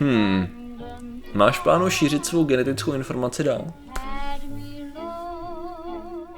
Hmm. 0.00 0.46
Máš 1.34 1.58
plánu 1.58 1.90
šířit 1.90 2.26
svou 2.26 2.44
genetickou 2.44 2.92
informaci 2.92 3.44
dál? 3.44 3.64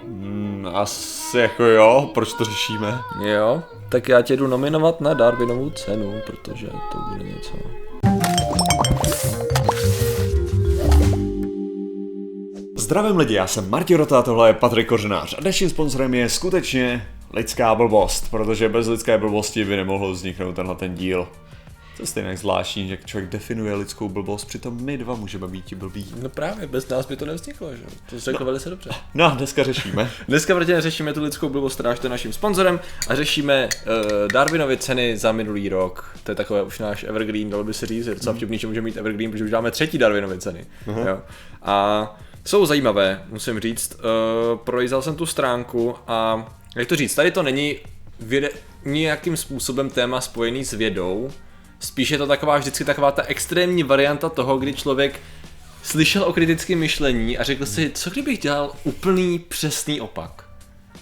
Hmm, 0.03 0.69
asi 0.75 1.38
jako 1.38 1.64
jo, 1.64 2.11
proč 2.14 2.32
to 2.32 2.45
řešíme? 2.45 2.98
Jo, 3.24 3.62
tak 3.88 4.08
já 4.08 4.22
tě 4.22 4.37
jdu 4.37 4.46
nominovat 4.46 5.00
na 5.00 5.14
Darwinovu 5.14 5.71
cenu, 5.71 6.12
protože 6.27 6.66
to 6.92 6.98
bude 7.12 7.24
něco. 7.24 7.53
Zdravím 12.77 13.16
lidi, 13.16 13.34
já 13.34 13.46
jsem 13.46 13.70
Martin 13.70 13.96
Rota, 13.96 14.23
tohle 14.23 14.48
je 14.48 14.54
Patrik 14.54 14.88
Kořenář 14.88 15.34
a 15.38 15.41
dnešním 15.41 15.70
sponsorem 15.70 16.14
je 16.14 16.29
skutečně 16.29 17.09
lidská 17.32 17.75
blbost, 17.75 18.30
protože 18.30 18.68
bez 18.68 18.88
lidské 18.88 19.18
blbosti 19.18 19.64
by 19.64 19.77
nemohl 19.77 20.12
vzniknout 20.12 20.57
tenhle 20.57 20.75
ten 20.75 20.95
díl. 20.95 21.29
To 21.97 22.03
je 22.03 22.07
stejně 22.07 22.37
zvláštní, 22.37 22.89
že 22.89 22.99
člověk 23.05 23.31
definuje 23.31 23.75
lidskou 23.75 24.09
blbost, 24.09 24.45
přitom 24.45 24.85
my 24.85 24.99
dva 24.99 25.14
můžeme 25.14 25.49
být 25.49 25.64
ti 25.64 25.75
blbí. 25.75 26.07
No 26.23 26.29
právě, 26.29 26.67
bez 26.67 26.89
nás 26.89 27.07
by 27.07 27.17
to 27.17 27.27
nevzniklo, 27.27 27.77
že? 27.77 27.82
To 28.11 28.17
jsi 28.17 28.25
řekl 28.25 28.39
no. 28.41 28.46
velice 28.46 28.71
dobře. 28.71 28.91
No 29.14 29.25
a 29.25 29.29
dneska 29.29 29.64
řešíme. 29.64 30.11
dneska 30.29 30.54
protože 30.54 30.81
řešíme 30.81 31.13
tu 31.13 31.23
lidskou 31.23 31.49
blbost, 31.49 31.75
která 31.75 31.95
je 32.03 32.09
naším 32.09 32.33
sponzorem 32.33 32.81
a 33.09 33.14
řešíme 33.14 33.69
uh, 33.69 34.28
Darwinovy 34.33 34.77
ceny 34.77 35.17
za 35.17 35.33
minulý 35.33 35.69
rok. 35.69 36.17
To 36.25 36.31
je 36.31 36.34
takové 36.34 36.62
už 36.62 36.78
náš 36.78 37.05
evergreen, 37.09 37.51
dalo 37.51 37.64
by 37.64 37.75
se 37.75 37.87
říct, 37.87 38.06
docela 38.06 38.33
mm. 38.33 38.37
vtipný, 38.39 38.59
že 38.59 38.67
můžeme 38.67 38.84
mít 38.84 38.97
evergreen, 38.97 39.31
protože 39.31 39.45
už 39.45 39.51
máme 39.51 39.70
třetí 39.70 39.98
Darwinovy 39.98 40.39
ceny. 40.39 40.67
Uh-huh. 40.87 41.09
Jo. 41.09 41.23
A 41.62 42.17
jsou 42.45 42.67
zajímavé, 42.67 43.23
musím 43.28 43.61
říct. 43.61 43.95
Uh, 43.95 44.59
projízel 44.59 45.03
jsem 45.03 45.17
tu 45.17 45.27
stránku 45.27 45.95
a 46.06 46.47
jak 46.77 46.89
to 46.89 46.97
říct, 46.97 47.15
tady 47.15 47.31
to 47.31 47.42
není 47.42 47.77
věde, 48.20 48.51
nějakým 48.84 49.37
způsobem 49.37 49.91
téma 49.91 50.20
spojený 50.20 50.65
s 50.65 50.73
vědou, 50.73 51.31
Spíš 51.80 52.11
je 52.11 52.19
to 52.19 52.27
taková 52.27 52.58
vždycky 52.58 52.84
taková 52.84 53.12
ta 53.12 53.22
extrémní 53.22 53.83
varianta 53.83 54.28
toho, 54.28 54.58
kdy 54.58 54.72
člověk 54.72 55.20
slyšel 55.83 56.22
o 56.22 56.33
kritickém 56.33 56.78
myšlení 56.78 57.39
a 57.39 57.45
řekl 57.45 57.67
si, 57.67 57.91
co 57.95 58.11
kdybych 58.11 58.39
dělal 58.39 58.73
úplný 58.84 59.39
přesný 59.39 60.01
opak. 60.01 60.47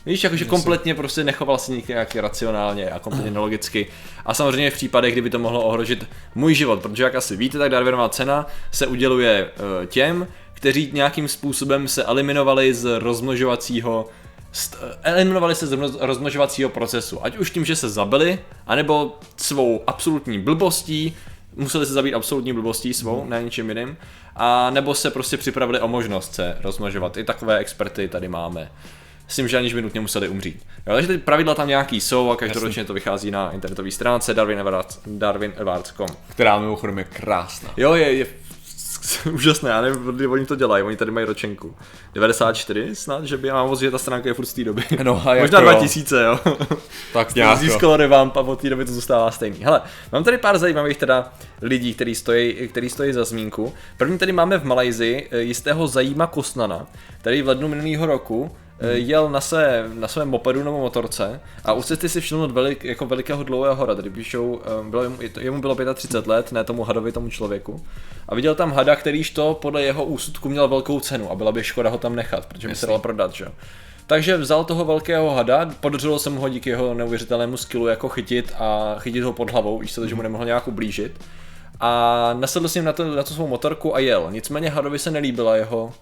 Víš, 0.06 0.24
jakože 0.24 0.44
kompletně 0.44 0.94
prostě 0.94 1.24
nechoval 1.24 1.58
se 1.58 1.72
nějak 1.88 2.16
racionálně 2.16 2.90
a 2.90 2.98
kompletně 2.98 3.30
nelogicky. 3.30 3.86
A 4.26 4.34
samozřejmě 4.34 4.70
v 4.70 4.74
případech, 4.74 5.12
kdyby 5.12 5.30
to 5.30 5.38
mohlo 5.38 5.62
ohrožit 5.62 6.06
můj 6.34 6.54
život, 6.54 6.80
protože 6.80 7.02
jak 7.02 7.14
asi 7.14 7.36
víte, 7.36 7.58
tak 7.58 7.70
Darwinová 7.70 8.08
cena 8.08 8.46
se 8.70 8.86
uděluje 8.86 9.44
uh, 9.44 9.86
těm, 9.86 10.26
kteří 10.54 10.90
nějakým 10.92 11.28
způsobem 11.28 11.88
se 11.88 12.04
eliminovali 12.04 12.74
z 12.74 12.98
rozmnožovacího 12.98 14.08
eliminovali 15.02 15.54
se 15.54 15.66
z 15.66 15.78
rozmnožovacího 16.00 16.70
procesu. 16.70 17.24
Ať 17.24 17.36
už 17.36 17.50
tím, 17.50 17.64
že 17.64 17.76
se 17.76 17.88
zabili, 17.88 18.38
anebo 18.66 19.18
svou 19.36 19.82
absolutní 19.86 20.38
blbostí, 20.38 21.16
museli 21.56 21.86
se 21.86 21.92
zabít 21.92 22.14
absolutní 22.14 22.52
blbostí 22.52 22.94
svou, 22.94 23.24
mm. 23.24 23.30
ne 23.30 23.42
ničím 23.42 23.68
jiným, 23.68 23.96
a 24.36 24.70
nebo 24.70 24.94
se 24.94 25.10
prostě 25.10 25.36
připravili 25.36 25.80
o 25.80 25.88
možnost 25.88 26.34
se 26.34 26.56
rozmnožovat. 26.60 27.16
I 27.16 27.24
takové 27.24 27.58
experty 27.58 28.08
tady 28.08 28.28
máme. 28.28 28.70
S 29.28 29.36
tím, 29.36 29.48
že 29.48 29.58
aniž 29.58 29.74
by 29.74 29.82
nutně 29.82 30.00
museli 30.00 30.28
umřít. 30.28 30.66
Jo, 30.86 30.94
takže 30.94 31.08
ty 31.08 31.18
pravidla 31.18 31.54
tam 31.54 31.68
nějaký 31.68 32.00
jsou 32.00 32.30
a 32.30 32.36
každoročně 32.36 32.84
to 32.84 32.94
vychází 32.94 33.30
na 33.30 33.50
internetové 33.50 33.90
stránce 33.90 34.34
darwinawards.com. 35.06 36.06
Která 36.28 36.58
mimochodem 36.58 36.98
je 36.98 37.04
krásná. 37.04 37.70
Jo, 37.76 37.94
je, 37.94 38.12
je 38.12 38.26
úžasné, 39.32 39.70
já 39.70 39.80
nevím, 39.80 40.02
kdy 40.04 40.26
oni 40.26 40.46
to 40.46 40.56
dělají, 40.56 40.82
oni 40.82 40.96
tady 40.96 41.10
mají 41.10 41.26
ročenku. 41.26 41.74
94 42.14 42.94
snad, 42.94 43.24
že 43.24 43.36
by 43.36 43.48
já 43.48 43.54
mám 43.54 43.68
moc, 43.68 43.80
že 43.80 43.90
ta 43.90 43.98
stránka 43.98 44.28
je 44.28 44.34
furt 44.34 44.46
z 44.46 44.52
té 44.52 44.64
doby. 44.64 44.82
No, 45.02 45.22
a 45.28 45.34
Možná 45.34 45.60
jako 45.60 45.70
2000, 45.70 46.22
jo. 46.22 46.38
Tak 47.12 47.34
nějak. 47.34 47.58
Získalo 47.58 47.96
revamp 47.96 48.36
a 48.36 48.40
od 48.40 48.60
té 48.60 48.70
doby 48.70 48.84
to 48.84 48.92
zůstává 48.92 49.30
stejný. 49.30 49.58
Hele, 49.64 49.80
mám 50.12 50.24
tady 50.24 50.38
pár 50.38 50.58
zajímavých 50.58 50.96
teda 50.96 51.32
lidí, 51.62 51.94
který 51.94 52.14
stojí, 52.14 52.68
který 52.68 52.90
stojí 52.90 53.12
za 53.12 53.24
zmínku. 53.24 53.74
První 53.96 54.18
tady 54.18 54.32
máme 54.32 54.58
v 54.58 54.64
Malajzi 54.64 55.28
eh, 55.30 55.40
jistého 55.40 55.88
Zajíma 55.88 56.26
Kosnana, 56.26 56.86
který 57.20 57.42
v 57.42 57.48
lednu 57.48 57.68
minulého 57.68 58.06
roku. 58.06 58.50
Jel 58.80 59.30
na, 59.30 59.40
své, 59.40 59.84
na 59.94 60.08
svém 60.08 60.28
mopedu 60.28 60.64
nebo 60.64 60.78
motorce 60.78 61.40
a 61.64 61.72
už 61.72 61.84
jste 61.84 62.08
si 62.08 62.20
všimnout 62.20 62.50
velik, 62.50 62.84
jako 62.84 63.06
velikého 63.06 63.44
dlouhého 63.44 63.76
hada, 63.76 63.94
tady 63.94 64.10
píšou, 64.10 64.60
eh, 64.64 64.90
bylo, 64.90 65.02
jemu 65.40 65.60
bylo 65.60 65.94
35 65.94 66.26
let, 66.26 66.52
ne 66.52 66.64
tomu 66.64 66.84
hadovi, 66.84 67.12
tomu 67.12 67.30
člověku. 67.30 67.84
A 68.28 68.34
viděl 68.34 68.54
tam 68.54 68.72
hada, 68.72 68.96
kterýž 68.96 69.30
to 69.30 69.58
podle 69.62 69.82
jeho 69.82 70.04
úsudku 70.04 70.48
měl 70.48 70.68
velkou 70.68 71.00
cenu 71.00 71.30
a 71.30 71.34
byla 71.34 71.52
by 71.52 71.64
škoda 71.64 71.90
ho 71.90 71.98
tam 71.98 72.16
nechat, 72.16 72.46
protože 72.46 72.68
by 72.68 72.74
se 72.74 72.86
dal 72.86 72.98
prodat, 72.98 73.32
že 73.32 73.46
takže 74.06 74.36
vzal 74.36 74.64
toho 74.64 74.84
velkého 74.84 75.30
hada, 75.30 75.70
podařilo 75.80 76.18
se 76.18 76.30
mu 76.30 76.40
ho 76.40 76.48
díky 76.48 76.70
jeho 76.70 76.94
neuvěřitelnému 76.94 77.56
skillu 77.56 77.86
jako 77.86 78.08
chytit 78.08 78.52
a 78.58 78.96
chytit 78.98 79.24
ho 79.24 79.32
pod 79.32 79.50
hlavou, 79.50 79.78
víš 79.78 79.92
se, 79.92 80.08
že 80.08 80.14
mu 80.14 80.22
nemohl 80.22 80.44
nějak 80.44 80.68
ublížit. 80.68 81.20
A 81.80 82.30
nasedl 82.38 82.68
s 82.68 82.74
ním 82.74 82.84
na, 82.84 82.92
to, 82.92 83.14
na 83.16 83.22
tu 83.22 83.34
svou 83.34 83.46
motorku 83.46 83.96
a 83.96 83.98
jel. 83.98 84.28
Nicméně 84.30 84.70
hadovi 84.70 84.98
se 84.98 85.10
nelíbila 85.10 85.56
jeho 85.56 85.92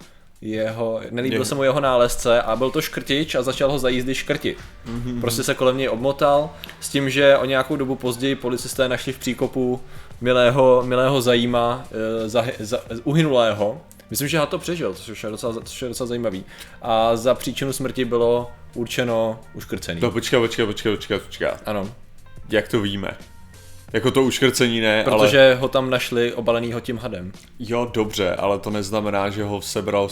jeho, 0.42 1.00
nelíbil 1.10 1.44
se 1.44 1.54
mu 1.54 1.62
jeho 1.62 1.80
nálezce 1.80 2.42
a 2.42 2.56
byl 2.56 2.70
to 2.70 2.82
škrtič 2.82 3.34
a 3.34 3.42
začal 3.42 3.72
ho 3.72 3.78
za 3.78 3.88
jízdy 3.88 4.14
škrtit. 4.14 4.58
Mm-hmm. 4.86 5.20
Prostě 5.20 5.42
se 5.42 5.54
kolem 5.54 5.76
něj 5.76 5.88
obmotal 5.88 6.50
s 6.80 6.88
tím, 6.88 7.10
že 7.10 7.36
o 7.36 7.44
nějakou 7.44 7.76
dobu 7.76 7.96
později 7.96 8.34
policisté 8.34 8.88
našli 8.88 9.12
v 9.12 9.18
příkopu 9.18 9.80
milého, 10.20 10.82
milého 10.86 11.22
zajíma, 11.22 11.84
uh, 11.90 12.28
za, 12.28 12.44
za, 12.58 12.78
uhynulého. 13.04 13.80
Myslím, 14.10 14.28
že 14.28 14.40
to 14.48 14.58
přežil, 14.58 14.94
což 14.94 15.24
je, 15.24 15.30
docela, 15.30 15.54
což 15.64 15.82
je 15.82 15.88
docela 15.88 16.06
zajímavý. 16.06 16.44
A 16.82 17.16
za 17.16 17.34
příčinu 17.34 17.72
smrti 17.72 18.04
bylo 18.04 18.50
určeno 18.74 19.40
uškrcený. 19.54 20.00
To 20.00 20.10
počkej, 20.10 20.40
počkej, 20.40 20.66
počkej, 20.66 20.96
počkej, 20.96 21.18
počkej. 21.18 21.48
Ano. 21.66 21.90
Jak 22.48 22.68
to 22.68 22.80
víme? 22.80 23.16
Jako 23.92 24.10
to 24.10 24.22
uškrcení 24.22 24.80
ne, 24.80 25.04
Protože 25.04 25.40
ale... 25.40 25.54
ho 25.54 25.68
tam 25.68 25.90
našli 25.90 26.32
obalenýho 26.32 26.80
tím 26.80 26.98
hadem. 26.98 27.32
Jo, 27.58 27.90
dobře, 27.94 28.34
ale 28.34 28.58
to 28.58 28.70
neznamená, 28.70 29.30
že 29.30 29.44
ho 29.44 29.62
sebral 29.62 30.08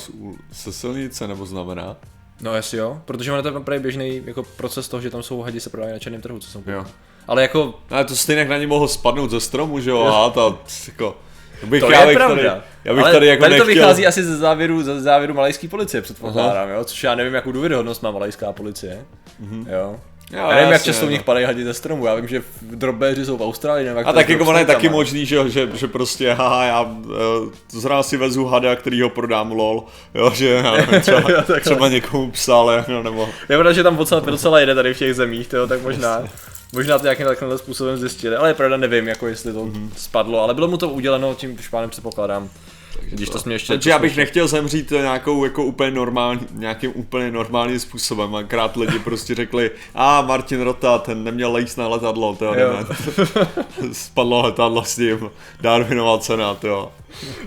se 0.52 0.72
silnice, 0.72 1.28
nebo 1.28 1.46
znamená? 1.46 1.96
No 2.40 2.54
jestli 2.54 2.78
jo, 2.78 3.02
protože 3.04 3.32
on 3.32 3.36
je 3.36 3.42
to 3.42 3.60
právě 3.60 3.80
běžný 3.80 4.22
jako 4.24 4.42
proces 4.42 4.88
toho, 4.88 5.00
že 5.00 5.10
tam 5.10 5.22
jsou 5.22 5.40
hadi 5.40 5.60
se 5.60 5.70
prodávají 5.70 5.92
na 5.92 5.98
černém 5.98 6.22
trhu, 6.22 6.38
co 6.38 6.50
jsem 6.50 6.62
Jo. 6.66 6.84
Ale 7.28 7.42
jako... 7.42 7.74
Ale 7.90 8.04
to 8.04 8.16
stejně 8.16 8.44
na 8.44 8.58
ně 8.58 8.66
mohl 8.66 8.88
spadnout 8.88 9.30
ze 9.30 9.40
stromu, 9.40 9.80
že 9.80 9.90
jo, 9.90 10.02
a 10.02 10.30
to 10.30 10.58
jako... 10.88 11.16
Bych 11.64 11.80
to 11.80 11.90
já 11.90 12.04
je 12.04 12.16
pravda. 12.16 12.36
Tady, 12.36 12.62
já 12.84 12.94
bych 12.94 13.04
ale 13.04 13.12
tady 13.12 13.26
jako 13.26 13.40
tady 13.40 13.50
nechtěl... 13.50 13.66
to 13.66 13.74
vychází 13.74 14.06
asi 14.06 14.24
ze 14.24 14.36
závěru, 14.36 14.82
ze 14.82 15.00
závěru 15.00 15.34
malajské 15.34 15.68
policie, 15.68 16.02
předpokládám, 16.02 16.68
jo? 16.68 16.84
což 16.84 17.04
já 17.04 17.14
nevím, 17.14 17.34
jakou 17.34 17.52
důvěryhodnost 17.52 18.02
má 18.02 18.10
malajská 18.10 18.52
policie. 18.52 19.04
Mm-hmm. 19.42 19.66
Jo. 19.72 20.00
Jo, 20.32 20.38
já 20.38 20.54
nevím, 20.54 20.72
jak 20.72 20.82
často 20.82 21.06
u 21.06 21.08
nich 21.08 21.22
padají 21.22 21.46
hadi 21.46 21.64
ze 21.64 21.74
stromu, 21.74 22.06
já 22.06 22.14
vím, 22.14 22.28
že 22.28 22.42
drobéři 22.62 23.26
jsou 23.26 23.36
v 23.36 23.42
Austrálii, 23.42 23.84
nevím, 23.84 23.98
jak 23.98 24.06
A 24.06 24.12
tak 24.12 24.28
jako 24.28 24.44
ono 24.44 24.58
je 24.58 24.66
taky 24.66 24.88
možný, 24.88 25.26
že, 25.26 25.50
že, 25.50 25.68
že 25.74 25.88
prostě, 25.88 26.32
haha, 26.32 26.64
já 26.64 26.82
uh, 26.82 27.12
zrovna 27.70 28.02
si 28.02 28.16
vezu 28.16 28.44
hada, 28.44 28.76
který 28.76 29.02
ho 29.02 29.10
prodám 29.10 29.52
lol, 29.52 29.84
jo, 30.14 30.30
že 30.34 30.48
já 30.48 30.72
nevím, 30.72 31.00
třeba, 31.00 31.30
jo, 31.30 31.42
třeba 31.60 31.88
někomu 31.88 32.30
psal, 32.30 32.70
jako, 32.70 33.02
nebo... 33.02 33.28
Je 33.48 33.56
pravda, 33.56 33.72
že 33.72 33.82
tam 33.82 33.96
docela, 33.96 34.20
docela 34.20 34.60
jede 34.60 34.74
tady 34.74 34.94
v 34.94 34.98
těch 34.98 35.14
zemích, 35.14 35.48
tyjo, 35.48 35.66
tak 35.66 35.82
možná. 35.82 36.22
Možná 36.72 36.98
to 36.98 37.04
nějakým 37.04 37.26
takovým 37.26 37.58
způsobem 37.58 37.98
zjistili, 37.98 38.36
ale 38.36 38.50
je 38.50 38.54
pravda 38.54 38.76
nevím, 38.76 39.08
jako 39.08 39.26
jestli 39.26 39.52
to 39.52 39.64
mm-hmm. 39.64 39.88
spadlo, 39.96 40.42
ale 40.42 40.54
bylo 40.54 40.68
mu 40.68 40.76
to 40.76 40.88
uděleno, 40.88 41.34
tím 41.34 41.56
pádem 41.70 41.90
předpokládám. 43.00 43.16
Když 43.16 43.28
to 43.28 43.38
jsme 43.38 43.52
ještě... 43.52 43.72
Takže 43.72 43.90
já 43.90 43.98
bych 43.98 44.16
nechtěl 44.16 44.48
zemřít 44.48 44.90
nějakou 44.90 45.44
jako 45.44 45.64
úplně 45.64 45.90
normální, 45.90 46.46
nějakým 46.52 46.92
úplně 46.94 47.30
normálním 47.30 47.78
způsobem. 47.78 48.34
A 48.34 48.42
krát 48.42 48.76
lidi 48.76 48.98
prostě 48.98 49.34
řekli, 49.34 49.70
a 49.94 50.22
Martin 50.22 50.60
Rota, 50.60 50.98
ten 50.98 51.24
neměl 51.24 51.52
lejst 51.52 51.76
na 51.76 51.88
letadlo, 51.88 52.36
to 52.36 52.44
jo. 52.44 52.86
Spadlo 53.92 54.42
letadlo 54.42 54.84
s 54.84 54.96
ním, 54.96 55.30
Darwinová 55.60 56.18
cena, 56.18 56.54
to 56.54 56.92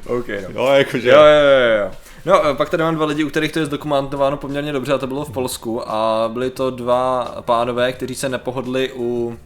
OK, 0.08 0.28
no. 0.28 0.50
Jo, 0.54 0.74
jakože... 0.74 1.10
Jo, 1.10 1.16
jo, 1.16 1.50
jo, 1.50 1.84
jo. 1.84 1.92
No, 2.26 2.56
pak 2.56 2.70
tady 2.70 2.84
mám 2.84 2.96
dva 2.96 3.06
lidi, 3.06 3.24
u 3.24 3.30
kterých 3.30 3.52
to 3.52 3.60
je 3.60 3.66
zdokumentováno 3.66 4.38
poměrně 4.38 4.72
dobře 4.72 4.94
a 4.94 4.98
to 4.98 5.08
bylo 5.08 5.26
v 5.26 5.32
Polsku 5.32 5.90
a 5.90 6.30
byli 6.34 6.50
to 6.50 6.72
dva 6.72 7.36
pánové, 7.42 7.94
kteří 7.94 8.16
se 8.16 8.30
nepohodli 8.30 8.92
u 8.96 9.38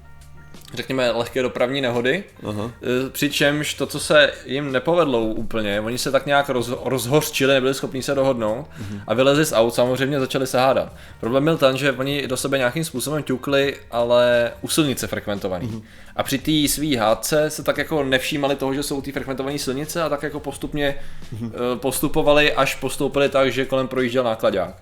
řekněme, 0.73 1.11
lehké 1.11 1.41
dopravní 1.41 1.81
nehody, 1.81 2.23
uh-huh. 2.43 2.71
přičemž 3.11 3.73
to, 3.73 3.85
co 3.85 3.99
se 3.99 4.31
jim 4.45 4.71
nepovedlo 4.71 5.21
úplně, 5.21 5.81
oni 5.81 5.97
se 5.97 6.11
tak 6.11 6.25
nějak 6.25 6.49
roz, 6.49 6.71
rozhořčili, 6.83 7.53
nebyli 7.53 7.73
schopni 7.73 8.03
se 8.03 8.15
dohodnout 8.15 8.65
uh-huh. 8.65 9.01
a 9.07 9.13
vylezli 9.13 9.45
z 9.45 9.53
aut, 9.53 9.75
samozřejmě 9.75 10.19
začali 10.19 10.47
se 10.47 10.59
hádat. 10.59 10.93
Problém 11.19 11.43
byl 11.43 11.57
ten, 11.57 11.77
že 11.77 11.91
oni 11.91 12.27
do 12.27 12.37
sebe 12.37 12.57
nějakým 12.57 12.83
způsobem 12.83 13.23
ťukli, 13.23 13.77
ale 13.91 14.51
u 14.61 14.67
silnice 14.67 15.07
frekventovaný. 15.07 15.67
Uh-huh. 15.67 15.83
A 16.15 16.23
při 16.23 16.37
té 16.37 16.73
svý 16.73 16.95
hádce 16.95 17.49
se 17.49 17.63
tak 17.63 17.77
jako 17.77 18.03
nevšímali 18.03 18.55
toho, 18.55 18.73
že 18.73 18.83
jsou 18.83 19.01
ty 19.01 19.11
frekventované 19.11 19.59
silnice 19.59 20.03
a 20.03 20.09
tak 20.09 20.23
jako 20.23 20.39
postupně 20.39 20.95
uh-huh. 21.35 21.77
postupovali, 21.77 22.53
až 22.53 22.75
postoupili 22.75 23.29
tak, 23.29 23.51
že 23.51 23.65
kolem 23.65 23.87
projížděl 23.87 24.23
nákladák 24.23 24.75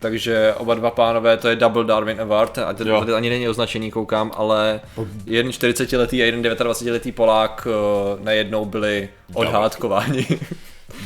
takže 0.00 0.54
oba 0.54 0.74
dva 0.74 0.90
pánové, 0.90 1.36
to 1.36 1.48
je 1.48 1.56
Double 1.56 1.84
Darwin 1.84 2.20
Award, 2.20 2.58
a 2.58 2.72
to 2.72 2.84
tady 2.84 3.12
ani 3.12 3.30
není 3.30 3.48
označený, 3.48 3.90
koukám, 3.90 4.30
ale 4.34 4.80
jeden 5.26 5.52
40-letý 5.52 6.22
a 6.22 6.24
jeden 6.24 6.42
29-letý 6.42 7.12
Polák 7.12 7.66
uh, 7.66 8.24
najednou 8.24 8.64
byli 8.64 9.08
odhádkováni. 9.34 10.26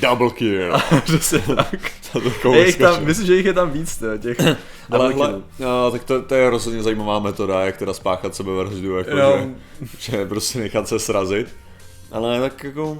Double 0.00 0.30
kill. 0.30 0.72
Přesně 1.04 1.38
tak. 1.56 1.92
je 2.52 2.72
tam, 2.72 3.04
myslím, 3.04 3.26
že 3.26 3.36
jich 3.36 3.46
je 3.46 3.52
tam 3.52 3.70
víc, 3.70 4.02
těch 4.18 4.36
Ale 4.90 5.12
hle, 5.12 5.42
no, 5.58 5.90
tak 5.90 6.04
to, 6.04 6.22
to, 6.22 6.34
je 6.34 6.50
rozhodně 6.50 6.82
zajímavá 6.82 7.18
metoda, 7.18 7.64
jak 7.64 7.76
teda 7.76 7.92
spáchat 7.92 8.34
sebevraždu, 8.34 8.96
jako 8.96 9.16
no. 9.16 9.38
že, 9.38 9.48
že 9.98 10.26
prostě 10.26 10.58
nechat 10.58 10.88
se 10.88 10.98
srazit. 10.98 11.54
Ale 12.12 12.40
tak 12.40 12.64
jako, 12.64 12.98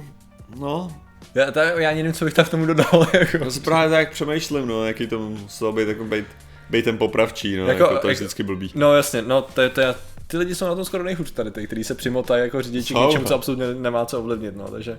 no, 0.59 0.91
Já, 1.35 1.51
ta, 1.51 1.63
já 1.63 1.91
nevím, 1.91 2.13
co 2.13 2.25
bych 2.25 2.33
tam 2.33 2.45
k 2.45 2.49
tomu 2.49 2.65
dodal. 2.65 3.07
Jako. 3.13 3.51
si 3.51 3.59
právě 3.59 3.89
tak 3.89 4.11
přemýšlím, 4.11 4.67
no, 4.67 4.85
jaký 4.85 5.07
to 5.07 5.19
muselo 5.19 5.71
být, 5.71 5.87
jako 5.87 6.03
být, 6.03 6.25
být 6.69 6.85
ten 6.85 6.97
popravčí, 6.97 7.57
no, 7.57 7.65
Jako- 7.67 7.83
jako, 7.83 7.97
to 7.97 8.07
je 8.07 8.11
jako- 8.11 8.19
vždycky 8.19 8.43
blbý. 8.43 8.71
No 8.75 8.95
jasně, 8.95 9.21
no 9.21 9.41
to 9.41 9.61
je, 9.61 9.69
to 9.69 9.81
je, 9.81 9.95
ty 10.27 10.37
lidi 10.37 10.55
jsou 10.55 10.65
na 10.67 10.75
tom 10.75 10.85
skoro 10.85 11.03
nejhůř 11.03 11.31
tady, 11.31 11.51
ty, 11.51 11.67
kteří 11.67 11.83
se 11.83 11.95
přimotají 11.95 12.41
jako 12.43 12.61
řidiči 12.61 12.93
k 12.93 12.97
něčemu, 12.97 13.25
co 13.25 13.35
absolutně 13.35 13.65
nemá 13.73 14.05
co 14.05 14.19
ovlivnit, 14.19 14.55
no, 14.55 14.67
takže 14.67 14.97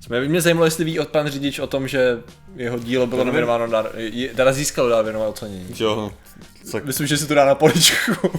jsme, 0.00 0.20
mě 0.28 0.40
zajímalo, 0.40 0.64
jestli 0.64 0.84
ví 0.84 1.00
od 1.00 1.08
pan 1.08 1.28
řidič 1.28 1.58
o 1.58 1.66
tom, 1.66 1.88
že 1.88 2.18
jeho 2.56 2.78
dílo 2.78 3.06
bylo 3.06 3.24
nominováno, 3.24 3.82
teda 4.36 4.52
získalo 4.52 4.88
Darwinovo 4.88 5.28
ocenění. 5.28 5.66
Jo, 5.78 6.12
tak, 6.72 6.84
Myslím, 6.84 7.06
že 7.06 7.16
si 7.16 7.26
to 7.26 7.34
dá 7.34 7.44
na 7.44 7.54
poličku. 7.54 8.30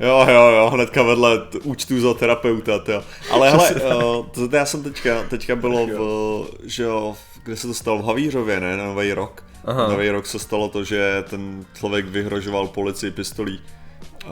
Jo, 0.00 0.26
jo, 0.28 0.50
jo, 0.50 0.70
hnedka 0.70 1.02
vedle 1.02 1.38
t- 1.38 1.58
účtu 1.58 2.00
za 2.00 2.14
terapeuta, 2.14 2.80
jo. 2.88 3.02
Ale 3.30 3.50
hele, 3.50 3.70
uh, 3.74 4.26
to, 4.26 4.48
to 4.48 4.56
já 4.56 4.66
jsem 4.66 4.82
teďka, 4.82 5.22
teďka 5.22 5.56
bylo 5.56 5.86
v, 5.86 6.46
že 6.64 6.82
jo, 6.82 7.16
kde 7.44 7.56
se 7.56 7.66
to 7.66 7.74
stalo, 7.74 7.98
v 7.98 8.04
Havířově, 8.04 8.60
ne, 8.60 8.76
na 8.76 8.84
Nový 8.84 9.12
rok. 9.12 9.44
Aha. 9.64 9.82
Na 9.82 9.88
Nový 9.88 10.10
rok 10.10 10.26
se 10.26 10.38
stalo 10.38 10.68
to, 10.68 10.84
že 10.84 11.24
ten 11.30 11.64
člověk 11.78 12.06
vyhrožoval 12.06 12.66
policii 12.68 13.10
pistolí. 13.10 13.60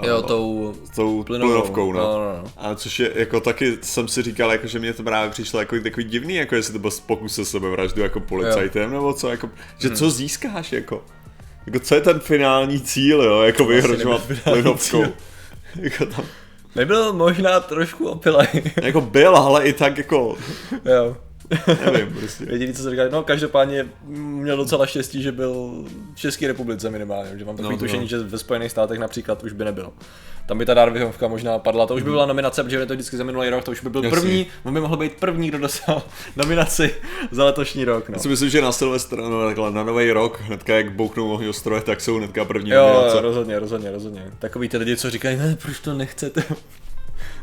eh, 0.02 0.06
Jo, 0.08 0.22
tou 0.22 0.74
tou 0.96 1.22
plynovou. 1.22 1.52
plynovkou, 1.52 1.92
no. 1.92 2.00
No, 2.00 2.18
no, 2.18 2.42
no. 2.42 2.50
A 2.56 2.74
což 2.74 3.00
je, 3.00 3.10
jako 3.14 3.40
taky 3.40 3.78
jsem 3.82 4.08
si 4.08 4.22
říkal, 4.22 4.52
jako, 4.52 4.66
že 4.66 4.78
mě 4.78 4.92
to 4.92 5.02
právě 5.02 5.30
přišlo 5.30 5.60
jako 5.60 5.76
takový 5.82 6.04
divný, 6.04 6.34
jako 6.34 6.54
jestli 6.54 6.72
to 6.72 6.78
byl 6.78 6.90
pokus 7.06 7.38
o 7.38 7.44
sebevraždu 7.44 8.02
jako 8.02 8.20
policajtem, 8.20 8.90
nebo 8.92 9.12
co, 9.14 9.28
jako, 9.28 9.50
že 9.78 9.88
Hmm. 9.88 9.96
co 9.96 10.10
získáš, 10.10 10.72
jako. 10.72 11.04
Jako 11.66 11.78
co 11.80 11.94
je 11.94 12.00
ten 12.00 12.20
finální 12.20 12.80
cíl, 12.80 13.22
jo, 13.22 13.42
jako 13.42 13.64
vyhrožovat 13.64 14.22
plynovkou. 14.44 14.78
cíl. 15.04 15.12
jako 15.82 16.06
tam, 16.06 16.24
Nebyl 16.76 17.12
možná 17.12 17.60
trošku 17.60 18.08
opilej. 18.08 18.46
jako 18.82 19.00
byl, 19.00 19.36
ale 19.36 19.64
i 19.68 19.72
tak 19.72 19.98
jako, 19.98 20.36
jo. 20.84 21.16
Nevím, 21.92 22.16
prostě. 22.20 22.46
Jediný, 22.50 22.72
co 22.72 22.82
se 22.82 22.90
říká, 22.90 23.02
no 23.10 23.22
každopádně 23.22 23.86
měl 24.06 24.56
docela 24.56 24.86
štěstí, 24.86 25.22
že 25.22 25.32
byl 25.32 25.84
v 26.14 26.18
České 26.20 26.46
republice 26.46 26.90
minimálně, 26.90 27.38
že 27.38 27.44
mám 27.44 27.56
takový 27.56 27.68
No, 27.76 27.80
no, 27.82 27.86
tušení, 27.86 28.02
jo. 28.02 28.08
že 28.08 28.18
ve 28.18 28.38
Spojených 28.38 28.70
státech 28.70 28.98
například 28.98 29.42
už 29.44 29.52
by 29.52 29.64
nebyl. 29.64 29.92
Tam 30.46 30.58
by 30.58 30.66
ta 30.66 30.74
Darwinovka 30.74 31.28
možná 31.28 31.58
padla, 31.58 31.86
to 31.86 31.94
už 31.94 32.02
by 32.02 32.10
byla 32.10 32.26
nominace, 32.26 32.64
protože 32.64 32.76
je 32.76 32.86
to 32.86 32.94
vždycky 32.94 33.16
za 33.16 33.24
minulý 33.24 33.48
rok, 33.48 33.64
to 33.64 33.70
už 33.70 33.80
by 33.80 33.90
byl. 33.90 34.04
Jasně. 34.04 34.20
první, 34.20 34.46
on 34.64 34.74
by 34.74 34.80
mohl 34.80 34.96
být 34.96 35.12
první, 35.20 35.48
kdo 35.48 35.58
dostal 35.58 36.02
nominaci 36.36 36.94
za 37.30 37.44
letošní 37.44 37.84
rok. 37.84 38.08
No. 38.08 38.12
Já 38.14 38.18
si 38.18 38.28
myslím, 38.28 38.48
že 38.50 38.62
na 38.62 38.72
Silvestra, 38.72 39.28
no 39.28 39.46
takhle, 39.46 39.70
na 39.72 39.82
nový 39.84 40.10
rok, 40.12 40.40
hnedka 40.40 40.74
jak 40.76 40.92
bouknou 40.92 41.32
ohňostroje, 41.32 41.82
tak 41.82 42.00
jsou 42.00 42.16
hnedka 42.18 42.44
první 42.44 42.70
Jo, 42.70 42.86
nominace. 42.88 43.16
jo, 43.16 43.22
rozhodně, 43.22 43.58
rozhodně, 43.58 43.90
rozhodně. 43.90 44.22
Takový 44.38 44.68
ty 44.68 44.76
lidi, 44.76 44.96
co 44.96 45.10
říkají, 45.10 45.36
ne, 45.36 45.56
proč 45.62 45.78
to 45.80 45.94
nechcete? 45.94 46.42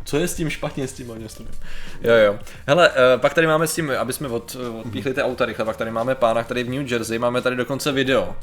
Co 0.06 0.18
je 0.18 0.28
s 0.28 0.36
tím 0.36 0.50
špatně 0.50 0.88
s 0.88 0.94
tím 0.94 1.10
ohňostrojem? 1.10 1.56
Jo, 2.02 2.14
jo. 2.14 2.40
Hele, 2.68 2.92
eh, 2.96 3.18
pak 3.18 3.34
tady 3.34 3.48
máme 3.48 3.68
s 3.68 3.76
tím, 3.76 3.92
aby 4.00 4.14
jsme 4.14 4.28
od, 4.28 4.58
eh, 4.66 4.70
odpíchli 4.70 5.14
ty 5.14 5.22
auta 5.22 5.46
rychle, 5.46 5.66
pak 5.66 5.78
tady 5.78 5.92
máme 5.92 6.16
pána, 6.16 6.44
který 6.44 6.64
v 6.64 6.70
New 6.70 6.92
Jersey, 6.92 7.20
máme 7.20 7.42
tady 7.42 7.56
dokonce 7.56 7.92
video. 7.92 8.36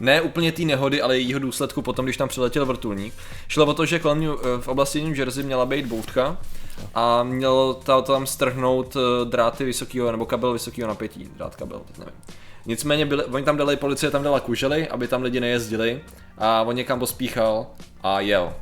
Ne 0.00 0.20
úplně 0.20 0.52
té 0.52 0.62
nehody, 0.62 1.02
ale 1.02 1.18
jejího 1.18 1.38
důsledku 1.38 1.82
potom, 1.82 2.04
když 2.04 2.16
tam 2.16 2.28
přiletěl 2.28 2.66
vrtulník. 2.66 3.14
Šlo 3.48 3.66
o 3.66 3.74
to, 3.74 3.86
že 3.86 3.98
kolem 3.98 4.20
New, 4.20 4.30
eh, 4.30 4.60
v 4.60 4.68
oblasti 4.68 5.02
New 5.02 5.18
Jersey 5.18 5.44
měla 5.44 5.66
být 5.66 5.86
bouřka 5.86 6.36
a 6.94 7.22
mělo 7.22 7.74
tam 8.06 8.26
strhnout 8.26 8.96
dráty 9.24 9.64
vysokého, 9.64 10.12
nebo 10.12 10.26
kabel 10.26 10.52
vysokého 10.52 10.88
napětí, 10.88 11.28
drát 11.36 11.56
kabel, 11.56 11.80
teď 11.86 11.98
nevím. 11.98 12.14
Nicméně 12.66 13.06
byli, 13.06 13.24
oni 13.24 13.44
tam 13.44 13.56
dali, 13.56 13.76
policie 13.76 14.10
tam 14.10 14.22
dala 14.22 14.40
kužely, 14.40 14.88
aby 14.88 15.08
tam 15.08 15.22
lidi 15.22 15.40
nejezdili 15.40 16.00
a 16.38 16.62
on 16.62 16.76
někam 16.76 16.98
pospíchal 16.98 17.66
a 18.02 18.20
jel. 18.20 18.52